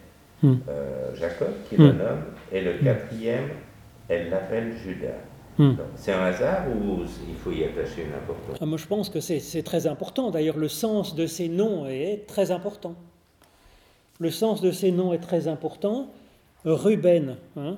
[0.42, 0.54] hmm.
[0.68, 1.96] euh, Jacob qui le hmm.
[1.96, 3.48] nomme, et le quatrième,
[4.08, 5.08] elle l'appelle Judas.
[5.56, 5.74] Hmm.
[5.94, 9.20] C'est un hasard ou il faut y attacher une importance ah, Moi, je pense que
[9.20, 10.30] c'est très important.
[10.30, 12.96] D'ailleurs, le sens de ces noms est très important.
[14.18, 16.10] Le sens de ces noms est très important.
[16.64, 17.76] Ruben, hein.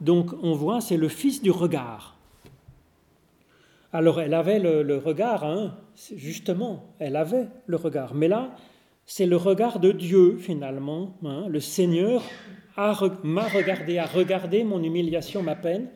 [0.00, 2.16] Donc on voit, c'est le fils du regard.
[3.92, 5.76] Alors, elle avait le, regard, hein,
[6.14, 8.14] justement, elle avait le regard.
[8.14, 8.54] Mais là,
[9.04, 11.16] c'est le regard de Dieu, finalement.
[11.24, 11.46] Hein.
[11.48, 12.22] Le Seigneur
[13.24, 15.88] m'a regardé, a regardé mon humiliation, ma peine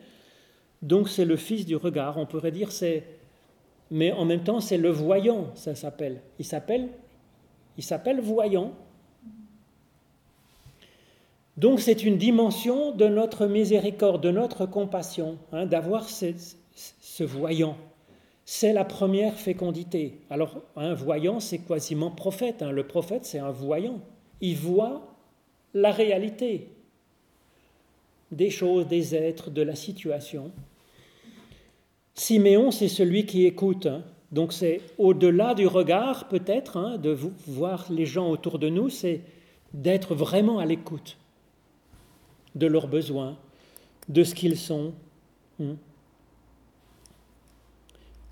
[0.85, 3.03] donc c'est le fils du regard, on pourrait dire c'est
[3.91, 6.21] mais en même temps c'est le voyant, ça s'appelle.
[6.39, 6.89] Il s'appelle
[7.77, 8.73] il s'appelle voyant.
[11.57, 17.77] Donc c'est une dimension de notre miséricorde, de notre compassion, hein, d'avoir ce, voyant.
[18.43, 20.19] C'est la première fécondité.
[20.29, 22.61] Alors un voyant, c'est quasiment prophète.
[22.61, 22.71] Hein.
[22.71, 24.01] Le prophète, c'est un voyant.
[24.41, 25.15] Il voit
[25.73, 26.67] la réalité
[28.31, 30.51] des choses, des êtres, de la situation.
[32.15, 33.85] Siméon, c'est celui qui écoute.
[33.85, 34.03] Hein.
[34.33, 39.21] Donc c'est au-delà du regard peut-être, de voir les gens autour de nous, c'est
[39.73, 41.17] d'être vraiment à l'écoute
[42.55, 43.37] de leurs besoins,
[44.09, 44.93] de ce qu'ils sont.
[45.61, 45.75] Hein.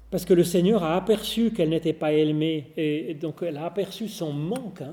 [0.09, 4.07] Parce que le Seigneur a aperçu qu'elle n'était pas aimée, et donc elle a aperçu
[4.07, 4.83] son manque.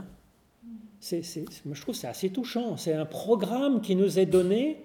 [0.98, 2.76] C'est, je trouve c'est assez touchant.
[2.76, 4.78] C'est un programme qui nous est donné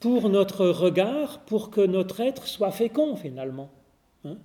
[0.00, 3.70] pour notre regard, pour que notre être soit fécond finalement.
[4.24, 4.38] Hein.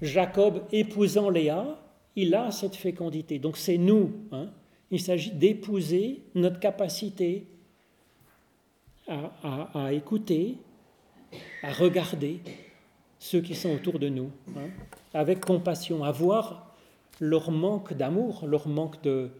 [0.00, 1.80] Jacob épousant Léa,
[2.16, 3.38] il a cette fécondité.
[3.38, 4.12] Donc c'est nous.
[4.32, 4.50] Hein.
[4.90, 7.46] Il s'agit d'épouser notre capacité
[9.08, 10.58] à, écouter,
[11.62, 12.40] à regarder
[13.18, 14.68] ceux qui sont autour de nous, hein,
[15.14, 16.74] avec compassion, à voir
[17.20, 19.30] leur manque d'amour, leur manque de,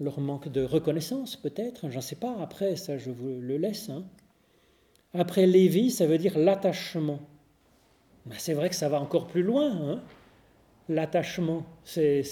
[0.00, 3.88] leur manque de reconnaissance peut-être, j'en sais pas, après ça je vous le laisse.
[3.88, 4.04] Hein.
[5.14, 7.20] Après Lévi, ça veut dire l'attachement.
[8.26, 9.70] Ben, c'est vrai que ça va encore plus loin.
[9.70, 10.00] Hein.
[10.88, 12.24] L'attachement, c'est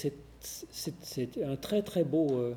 [1.43, 2.55] un très très beau, euh,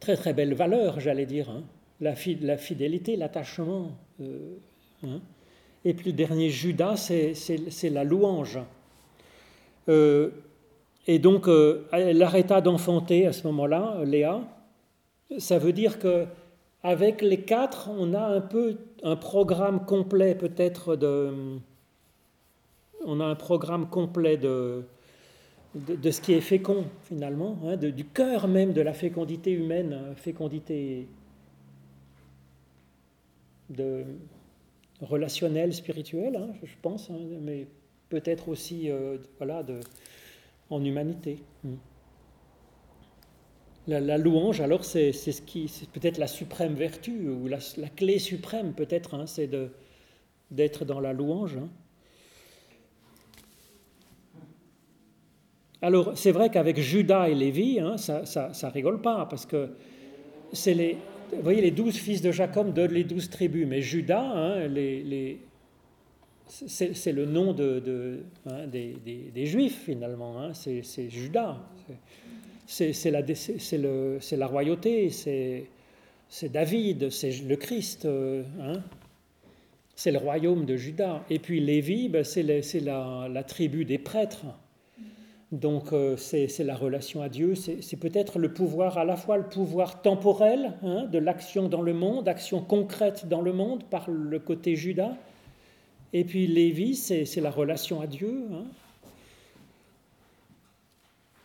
[0.00, 1.50] très très belle valeur, j'allais dire.
[1.50, 1.62] Hein.
[2.00, 3.92] La, fidélité, l'attachement.
[4.20, 4.56] Euh,
[5.84, 8.58] Et puis le dernier Judas, c'est la louange.
[9.88, 10.30] Euh,
[11.06, 14.40] et donc, euh, elle arrêta d'enfanter à ce moment-là, Léa.
[15.38, 16.26] Ça veut dire que
[16.82, 21.58] avec les quatre, on a un peu un programme complet peut-être de...
[23.04, 24.84] On a un programme complet de,
[25.74, 31.06] de, ce qui est fécond finalement, hein, du cœur même de la fécondité humaine, fécondité
[33.70, 34.04] de
[35.00, 37.66] relationnel, spirituel, hein, je pense, hein, mais
[38.08, 39.80] peut-être aussi euh, voilà, de,
[40.68, 41.38] en humanité.
[41.64, 41.76] Hmm.
[43.86, 48.20] La, louange, alors, c'est ce qui, c'est peut-être la suprême vertu ou la, la clé
[48.20, 49.70] suprême, peut-être, c'est de,
[50.50, 51.58] d'être dans la louange.
[55.82, 59.70] Alors, c'est vrai qu'avec Judas et Lévi, hein, ça, ça, rigole pas, parce que
[60.52, 60.98] c'est les,
[61.32, 64.68] vous voyez, les douze fils de Jacob donnent les douze tribus, mais Judas, hein,
[66.46, 71.58] c'est, le nom de, hein, des, Juifs, finalement, c'est, Judas.
[72.66, 75.66] C'est, la, le, la royauté, c'est,
[76.50, 78.04] David, c'est le Christ.
[78.04, 78.42] Euh,
[80.00, 81.22] c'est le royaume de Judas.
[81.28, 82.42] Et puis Lévi, ben, c'est
[82.80, 84.46] la, tribu des prêtres.
[85.52, 89.48] Donc euh, c'est la relation à Dieu, c'est peut-être le pouvoir, à la fois le
[89.48, 94.38] pouvoir temporel hein, de l'action dans le monde, action concrète dans le monde par le
[94.38, 95.16] côté Judas.
[96.12, 98.44] Et puis Lévi, c'est la relation à Dieu.
[98.52, 98.64] Hein.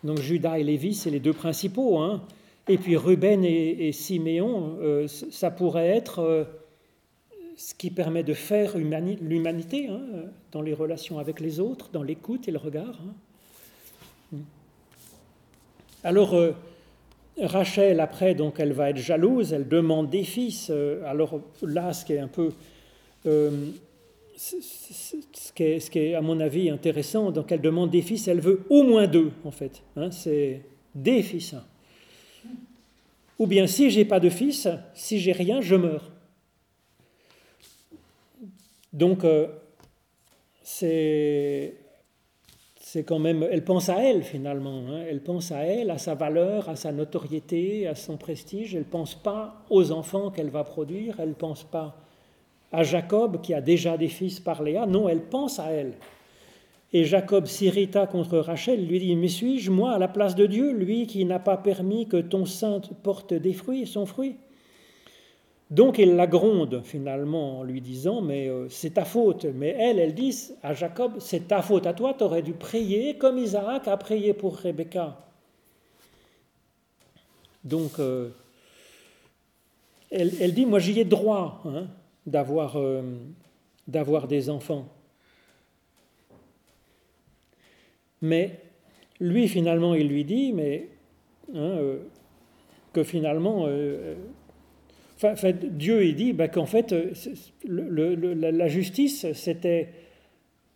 [0.04, 1.98] Donc Judas et Lévi, c'est les deux principaux.
[1.98, 2.22] Hein.
[2.68, 6.20] Et puis Ruben et, Siméon, euh, ça pourrait être...
[6.20, 6.44] Euh,
[7.58, 9.90] ce qui permet de faire l'humanité
[10.52, 13.00] dans les relations avec les autres, dans l'écoute et le regard.
[16.06, 16.10] Hein.
[16.10, 16.54] Alors, euh,
[17.42, 20.70] Rachel, après, donc, elle va être jalouse, elle demande des fils.
[20.70, 22.52] Euh, alors là, ce qui est un peu...
[23.26, 23.70] Euh,
[24.38, 28.84] ce, qui est, à mon avis, intéressant, donc elle demande des fils, elle veut au
[28.84, 29.82] moins deux, en fait.
[29.96, 30.62] Hein, c'est
[30.94, 31.56] des fils.
[33.40, 36.12] Ou bien, si j'ai pas de fils, si j'ai rien, je meurs.
[38.92, 39.26] Donc,
[40.64, 41.76] c'est
[43.04, 45.04] quand même, elle pense à elle finalement, hein.
[45.10, 48.86] elle pense à elle, à sa valeur, à sa notoriété, à son prestige, elle ne
[48.86, 51.96] pense pas aux enfants qu'elle va produire, elle ne pense pas
[52.72, 55.94] à Jacob qui a déjà des fils par Léa, non, elle pense à elle.
[56.94, 60.72] Et Jacob s'irrita contre Rachel, lui dit, mais suis-je moi à la place de Dieu,
[60.72, 64.36] lui qui n'a pas permis que ton sein porte des fruits, son fruit?
[65.72, 69.46] Donc il la gronde finalement en lui disant mais euh, c'est ta faute.
[69.46, 73.18] Mais elle, elle dit à Jacob c'est ta faute à toi, tu aurais dû prier
[73.18, 75.20] comme Isaac a prié pour Rebecca.
[77.64, 78.30] Donc euh,
[80.12, 81.88] elle, dit moi j'y ai droit hein,
[82.28, 83.02] d'avoir, euh,
[83.88, 84.88] d'avoir des enfants.
[88.22, 88.60] Mais
[89.20, 90.90] lui finalement il lui dit mais
[91.56, 91.80] hein,
[92.94, 93.68] que finalement
[95.34, 97.12] Dieu il dit bah, qu'en fait, euh,
[97.66, 99.90] la justice, c'était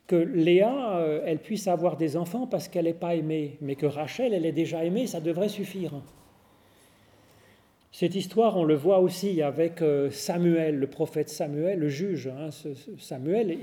[0.09, 3.85] que Léa, euh, elle puisse avoir des enfants parce qu'elle n'est pas aimée, mais que
[3.85, 5.93] Rachel, elle est déjà aimée, ça devrait suffire.
[7.91, 12.27] Cette histoire, on le voit aussi avec euh, Samuel, le prophète Samuel, le juge.
[12.27, 12.49] Hein,
[12.97, 13.55] Samuel,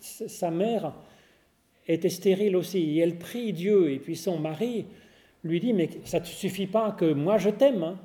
[0.00, 0.92] sa mère
[1.86, 4.86] était stérile aussi, et elle prie Dieu, et puis son mari
[5.44, 7.98] lui dit, mais ça ne suffit pas que moi je t'aime, hein.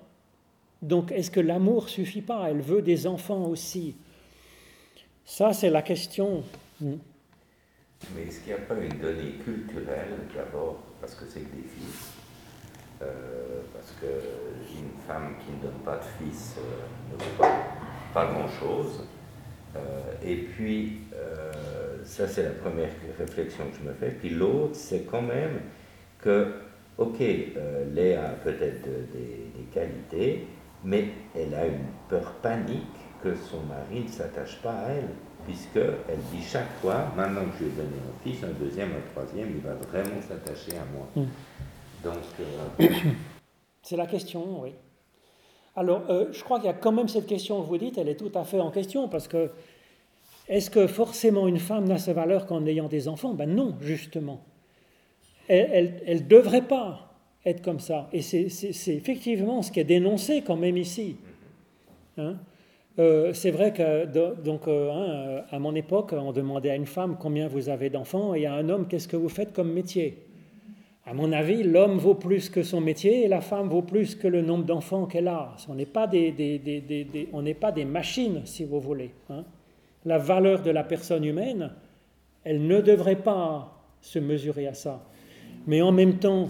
[0.86, 2.48] Donc est-ce que l'amour suffit pas?
[2.48, 3.96] Elle veut des enfants aussi.
[5.26, 6.44] Ça, c'est la question.
[6.80, 6.98] Hmm.
[8.14, 11.64] Mais est-ce qu'il n'y a pas une donnée culturelle d'abord, parce que c'est que des
[11.64, 12.12] fils
[13.02, 14.06] euh, Parce que
[14.78, 17.38] une femme qui ne donne pas de fils euh, ne veut
[18.14, 19.06] pas, grand-chose.
[19.76, 19.80] Euh,
[20.24, 21.00] et puis,
[22.04, 24.12] ça c'est la première réflexion que je me fais.
[24.12, 25.62] Puis l'autre, c'est quand même
[26.20, 26.54] que,
[27.00, 27.20] ok,
[27.92, 30.46] Léa a peut-être des qualités,
[30.86, 32.84] mais elle a une peur panique
[33.22, 35.10] que son mari ne s'attache pas à elle,
[35.46, 39.12] puisqu'elle dit chaque fois, maintenant que je lui ai donné un fils, un deuxième, un
[39.12, 41.08] troisième, il va vraiment s'attacher à moi.
[41.16, 41.30] Hmm.
[42.04, 42.24] Donc.
[42.40, 42.88] Euh,
[43.82, 44.74] C'est la question, oui.
[45.76, 48.10] Alors, euh, je crois qu'il y a quand même cette question que vous dites, elle
[48.10, 49.52] est tout à fait en question, parce que
[50.48, 53.34] est-ce que forcément une femme n'a sa valeur qu'en ayant des enfants?
[53.34, 54.42] Ben non, justement.
[55.48, 57.05] Elle ne devrait pas
[57.46, 58.10] être comme ça.
[58.12, 61.18] Et c'est effectivement ce qui est dénoncé quand même ici.
[62.18, 62.36] Hein.
[62.98, 64.06] Euh, c'est vrai que
[64.41, 68.34] donc, euh, hein, à mon époque, on demandait à une femme combien vous avez d'enfants
[68.34, 70.18] et à un homme qu'est-ce que vous faites comme métier?
[71.06, 74.28] À mon avis, l'homme vaut plus que son métier et la femme vaut plus que
[74.28, 75.56] le nombre d'enfants qu'elle a.
[75.70, 79.12] On n'est pas des, on n'est pas des machines, si vous voulez.
[79.30, 79.43] Hein.
[80.06, 81.70] La valeur de la personne humaine,
[82.43, 85.04] elle ne devrait pas se mesurer à ça.
[85.68, 86.50] Mais en même temps,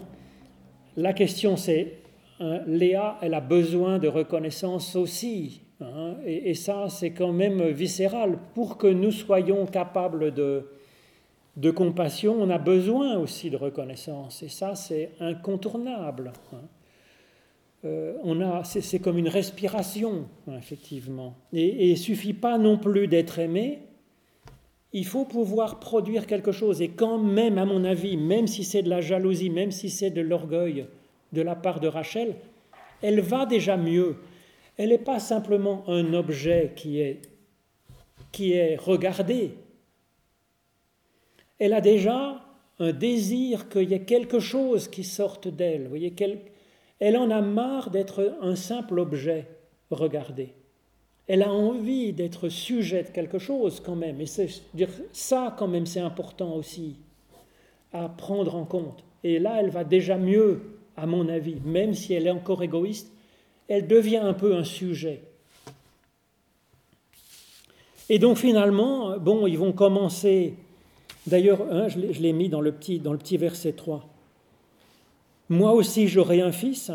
[0.98, 2.00] la question c'est,
[2.40, 5.62] hein, Léa, elle a besoin de reconnaissance aussi.
[5.82, 8.38] Hein, et, ça, c'est quand même viscéral.
[8.54, 10.68] Pour que nous soyons capables de,
[11.58, 14.42] de compassion, on a besoin aussi de reconnaissance.
[14.44, 16.32] Et ça, c'est incontournable.
[16.54, 16.58] Hein.
[17.86, 20.28] euh, on a, c'est comme une respiration,
[20.58, 21.36] effectivement.
[21.52, 23.80] Et, il ne suffit pas non plus d'être aimé,
[24.94, 26.82] il faut pouvoir produire quelque chose.
[26.82, 30.10] Et quand même, à mon avis, même si c'est de la jalousie, même si c'est
[30.10, 30.88] de l'orgueil
[31.34, 32.36] de la part de Rachel,
[33.02, 34.16] elle va déjà mieux.
[34.78, 37.22] Elle n'est pas simplement un objet qui est,
[38.32, 39.52] qui est regardé.
[41.60, 42.42] Elle a déjà
[42.80, 45.88] un désir qu'il y ait quelque chose qui sorte d'elle.
[45.88, 46.14] Voyez,
[47.00, 49.48] elle en a marre d'être un simple objet
[49.92, 50.54] regardé.
[51.28, 54.22] Elle a envie d'être sujet de quelque chose quand même.
[54.22, 54.26] Et
[54.74, 56.96] dire ça quand même c'est important aussi
[57.94, 59.04] à prendre en compte.
[59.24, 60.62] Et là, elle va déjà mieux,
[60.98, 63.12] à mon avis, même si elle est encore égoïste,
[63.68, 65.22] elle devient un peu un sujet.
[68.10, 70.54] Et donc finalement, bon, ils vont commencer.
[71.26, 74.08] D'ailleurs, hein, je l'ai mis dans le, petit, dans le petit verset 3.
[75.50, 76.92] Moi aussi j'aurai un fils,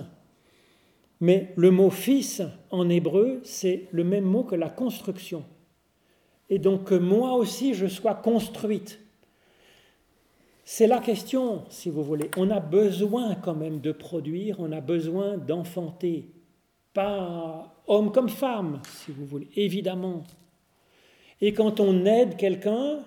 [1.21, 5.45] mais le mot fils en hébreu, c'est le même mot que la construction.
[6.49, 9.01] Et donc que moi aussi je sois construite.
[10.65, 12.31] C'est la question, si vous voulez.
[12.37, 16.31] On a besoin quand même de produire, on a besoin d'enfanter.
[16.95, 20.23] Pas homme comme femme, si vous voulez, évidemment.
[21.41, 23.01] Et quand on aide quelqu'un,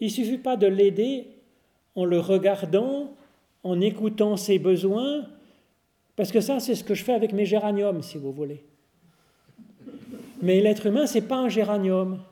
[0.00, 1.28] il ne suffit pas de l'aider
[1.94, 3.14] en le regardant
[3.62, 5.26] en écoutant ses besoins,
[6.16, 8.62] parce que ça, c'est ce que je fais avec mes géraniums, si vous voulez.
[10.42, 12.22] Mais l'être humain, ce n'est pas un géranium.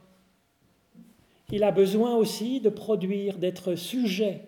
[1.50, 4.42] Il a besoin aussi de produire, d'être sujet.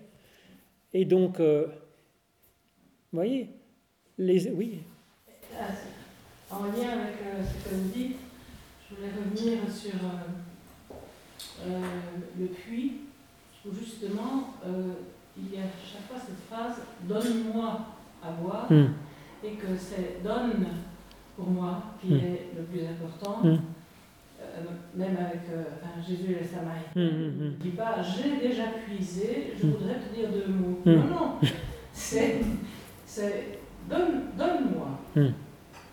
[0.93, 3.49] Et donc, euh, vous voyez,
[4.19, 4.81] les, oui.
[6.51, 8.17] En lien avec euh, ce que vous dites,
[8.89, 9.95] je voulais revenir sur
[11.67, 11.81] euh,
[12.39, 13.01] le puits,
[13.67, 14.55] où justement,
[15.37, 17.81] il y a chaque fois cette phrase Donne-moi
[18.23, 18.93] à boire, hmm.
[19.45, 20.67] Et que c'est donne
[21.37, 22.17] pour moi qui hmm.
[22.17, 23.41] est le plus important.
[23.43, 23.59] Hmm.
[24.41, 24.61] Euh,
[24.95, 25.65] même avec euh,
[26.07, 26.91] Jésus et les Samaritains.
[26.95, 30.81] Il ne dit pas J'ai déjà puisé, je voudrais te dire deux mots.
[30.85, 31.35] Non, non,
[31.93, 32.41] c'est
[33.89, 35.31] donne, Donne-moi.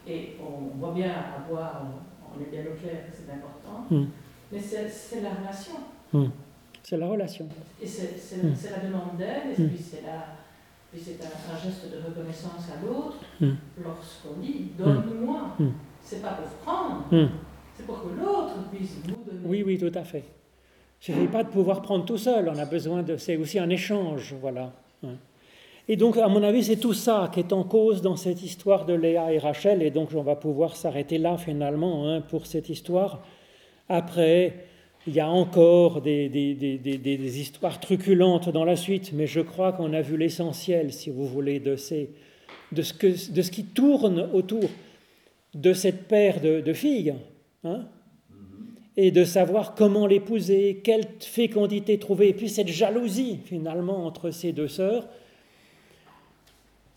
[0.07, 1.83] Et on voit bien à boire,
[2.23, 3.87] on, est bien au clair que c'est important,
[4.51, 5.73] mais c'est la relation.
[6.83, 7.47] C'est la relation.
[7.81, 8.53] Et c'est hmm.
[8.71, 9.69] la demande d'aide, et hmm.
[9.69, 10.03] puis c'est
[10.93, 13.17] un, geste de reconnaissance à l'autre.
[13.39, 13.55] Hmm.
[13.83, 15.57] Lorsqu'on dit donne-moi,
[16.01, 17.05] c'est pas pour prendre,
[17.75, 19.45] c'est pour que l'autre puisse nous donner.
[19.45, 20.23] Oui, oui, tout à fait.
[21.07, 23.17] Il ne suffit pas de pouvoir prendre tout seul, on a besoin de.
[23.17, 24.71] C'est aussi un échange, voilà.
[25.87, 28.85] Et donc, à mon avis, c'est tout ça qui est en cause dans cette histoire
[28.85, 32.69] de Léa et Rachel, et donc on va pouvoir s'arrêter là finalement hein, pour cette
[32.69, 33.23] histoire.
[33.89, 34.67] Après,
[35.07, 40.01] il y a encore des, histoires truculentes dans la suite, mais je crois qu'on a
[40.01, 42.11] vu l'essentiel, si vous voulez, de, ces,
[42.71, 44.69] de, ce que, de, ce qui tourne autour
[45.55, 47.15] de cette paire de, filles,
[47.63, 47.85] hein,
[48.95, 54.51] et de savoir comment l'épouser, quelle fécondité trouver, et puis cette jalousie finalement entre ces
[54.51, 55.07] deux sœurs,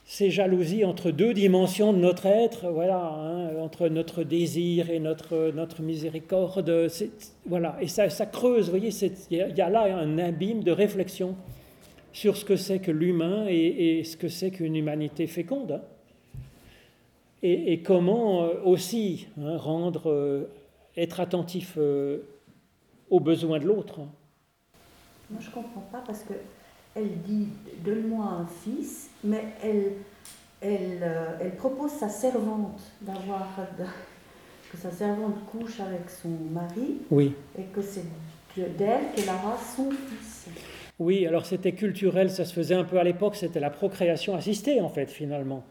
[0.04, 5.50] ces jalousies entre deux dimensions de notre être, voilà, hein, entre notre désir et notre,
[5.54, 6.88] notre miséricorde,
[7.46, 8.90] voilà, et ça, creuse, voyez,
[9.30, 11.36] il y, a là un abîme de réflexion
[12.12, 15.82] sur ce que c'est que l'humain et, ce que c'est qu'une humanité féconde, hein.
[17.42, 20.50] et, comment euh, aussi hein, rendre, euh,
[20.98, 22.18] être attentif euh,
[23.08, 24.00] aux besoins de l'autre.
[25.30, 26.34] Moi, je comprends pas parce que
[26.94, 27.48] elle dit
[27.84, 29.92] Donne-moi un fils, mais elle,
[30.60, 33.48] elle, euh, elle propose sa servante d'avoir.
[34.70, 36.98] que sa servante couche avec son mari.
[37.10, 37.34] Oui.
[37.58, 38.04] Et que c'est
[38.56, 40.46] d'elle qu'elle aura son fils.
[40.98, 44.80] Oui, alors c'était culturel, ça se faisait un peu à l'époque, c'était la procréation assistée
[44.80, 45.64] en fait finalement.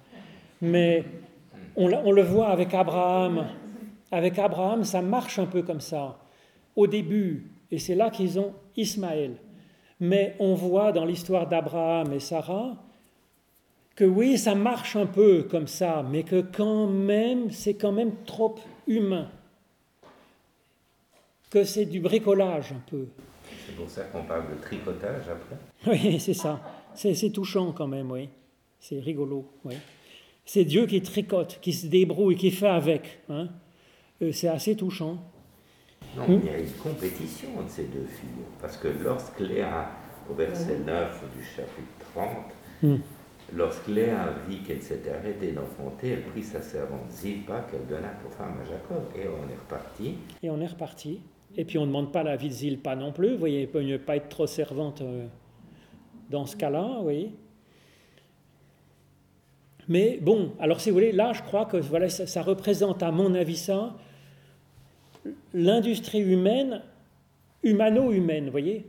[0.62, 1.06] Mais
[1.78, 3.48] on, on, le voit avec Abraham.
[4.12, 6.20] Avec Abraham, ça marche un peu comme ça.
[6.76, 9.38] Au début, et c'est là qu'ils ont Ismaël.
[10.00, 12.76] Mais on voit dans l'histoire d'Abraham et Sarah
[13.96, 18.14] que oui, ça marche un peu comme ça, mais que quand même, c'est quand même
[18.26, 18.56] trop
[18.88, 19.30] humain.
[21.52, 23.06] Que c'est du bricolage un peu.
[23.68, 25.58] C'est pour ça qu'on parle de tricotage après
[25.92, 26.60] Oui, c'est ça.
[26.96, 28.30] C'est touchant quand même, oui.
[28.80, 29.76] C'est rigolo, oui.
[30.46, 33.22] C'est Dieu qui tricote, qui se débrouille, qui fait avec.
[33.30, 33.50] Hein.
[34.22, 35.24] Euh, c'est assez touchant.
[36.16, 38.46] Non, il y a une compétition entre ces deux filles.
[38.62, 39.90] Parce que lorsque Léa,
[40.30, 42.28] au verset 9 du chapitre 30,
[42.84, 42.96] hmm.
[43.56, 48.32] lorsque Léa vit qu'elle s'était arrêtée d'enfanter, elle prit sa servante Zilpa qu'elle donna pour
[48.34, 49.04] femme à Jacob.
[49.16, 50.16] Et on est reparti.
[50.44, 51.22] Et on est reparti.
[51.56, 53.34] Et puis on ne demande pas la vie de Zilpa non plus.
[53.34, 55.28] Vous voyez, il peut ne pas être trop servante euh,
[56.30, 57.32] dans ce cas-là, oui.
[59.88, 63.12] Mais bon, alors si vous voulez, là, je crois que voilà, ça, ça représente, à
[63.12, 63.96] mon avis, ça,
[65.54, 66.82] l'industrie humaine,
[67.64, 68.86] humano-humaine, vous voyez,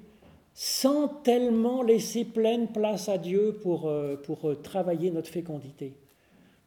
[0.55, 5.95] sans tellement laisser pleine place à Dieu pour, euh, pour euh, travailler notre fécondité.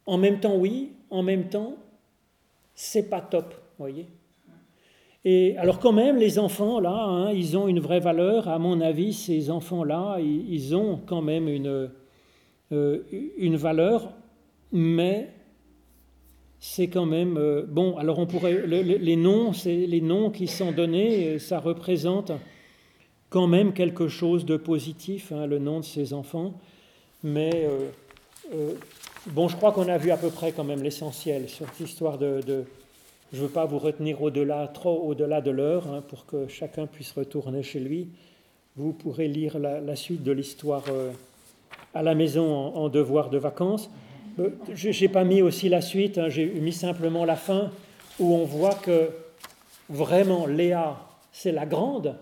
[0.06, 1.76] En même temps, oui, en même temps,
[2.74, 4.06] c'est pas top, vous voyez.
[5.24, 8.48] Et alors quand même, les enfants, là, hein, ils ont une vraie valeur.
[8.48, 11.90] À mon avis, ces enfants-là, ils, ont quand même une,
[12.72, 13.02] euh,
[13.36, 14.12] une valeur,
[14.70, 15.30] mais
[16.60, 17.36] c'est quand même...
[17.36, 18.66] Euh, bon, alors on pourrait...
[18.66, 22.32] les noms, c'est les noms qui sont donnés, euh, ça représente
[23.30, 26.54] quand même quelque chose de positif, hein, le nom de ces enfants.
[27.22, 27.68] Mais
[29.26, 32.16] bon, je crois qu'on a vu à peu près quand même l'essentiel sur cette histoire
[32.16, 32.64] de
[33.32, 36.86] je ne veux pas vous retenir au-delà, trop au-delà de l'heure, hein, pour que chacun
[36.86, 38.08] puisse retourner chez lui.
[38.76, 41.10] Vous pourrez lire la, suite de l'histoire euh,
[41.92, 43.90] à la maison en, devoir de vacances.
[44.38, 47.70] Euh, je n'ai pas mis aussi la suite, hein, j'ai mis simplement la fin,
[48.18, 49.10] où on voit que
[49.88, 51.00] vraiment Léa,
[51.32, 52.16] c'est la grande,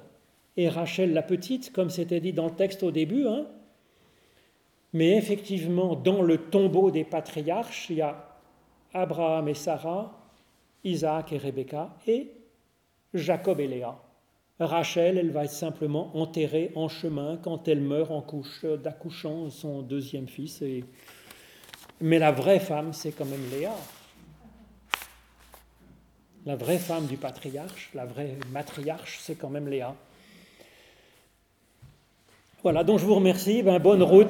[0.57, 3.27] et Rachel la petite, comme c'était dit dans le texte au début.
[3.27, 3.47] Hein.
[4.93, 8.39] Mais effectivement, dans le tombeau des patriarches, il y a
[8.95, 10.19] Abraham et Sarah,
[10.85, 12.31] Isaac et Rebecca, et
[13.13, 13.99] Jacob et Léa.
[14.59, 19.83] Rachel, elle va être simplement enterrée en chemin quand elle meurt en couche, d'accouchant son
[19.83, 20.63] deuxième fils.
[20.63, 20.85] Et...
[22.01, 23.75] Mais la vraie femme, c'est quand même Léa.
[26.45, 29.95] La vraie femme du patriarche, la vraie matriarche, c'est quand même Léa.
[32.63, 33.63] Voilà, donc je vous remercie.
[33.63, 34.25] Ben, bonne route.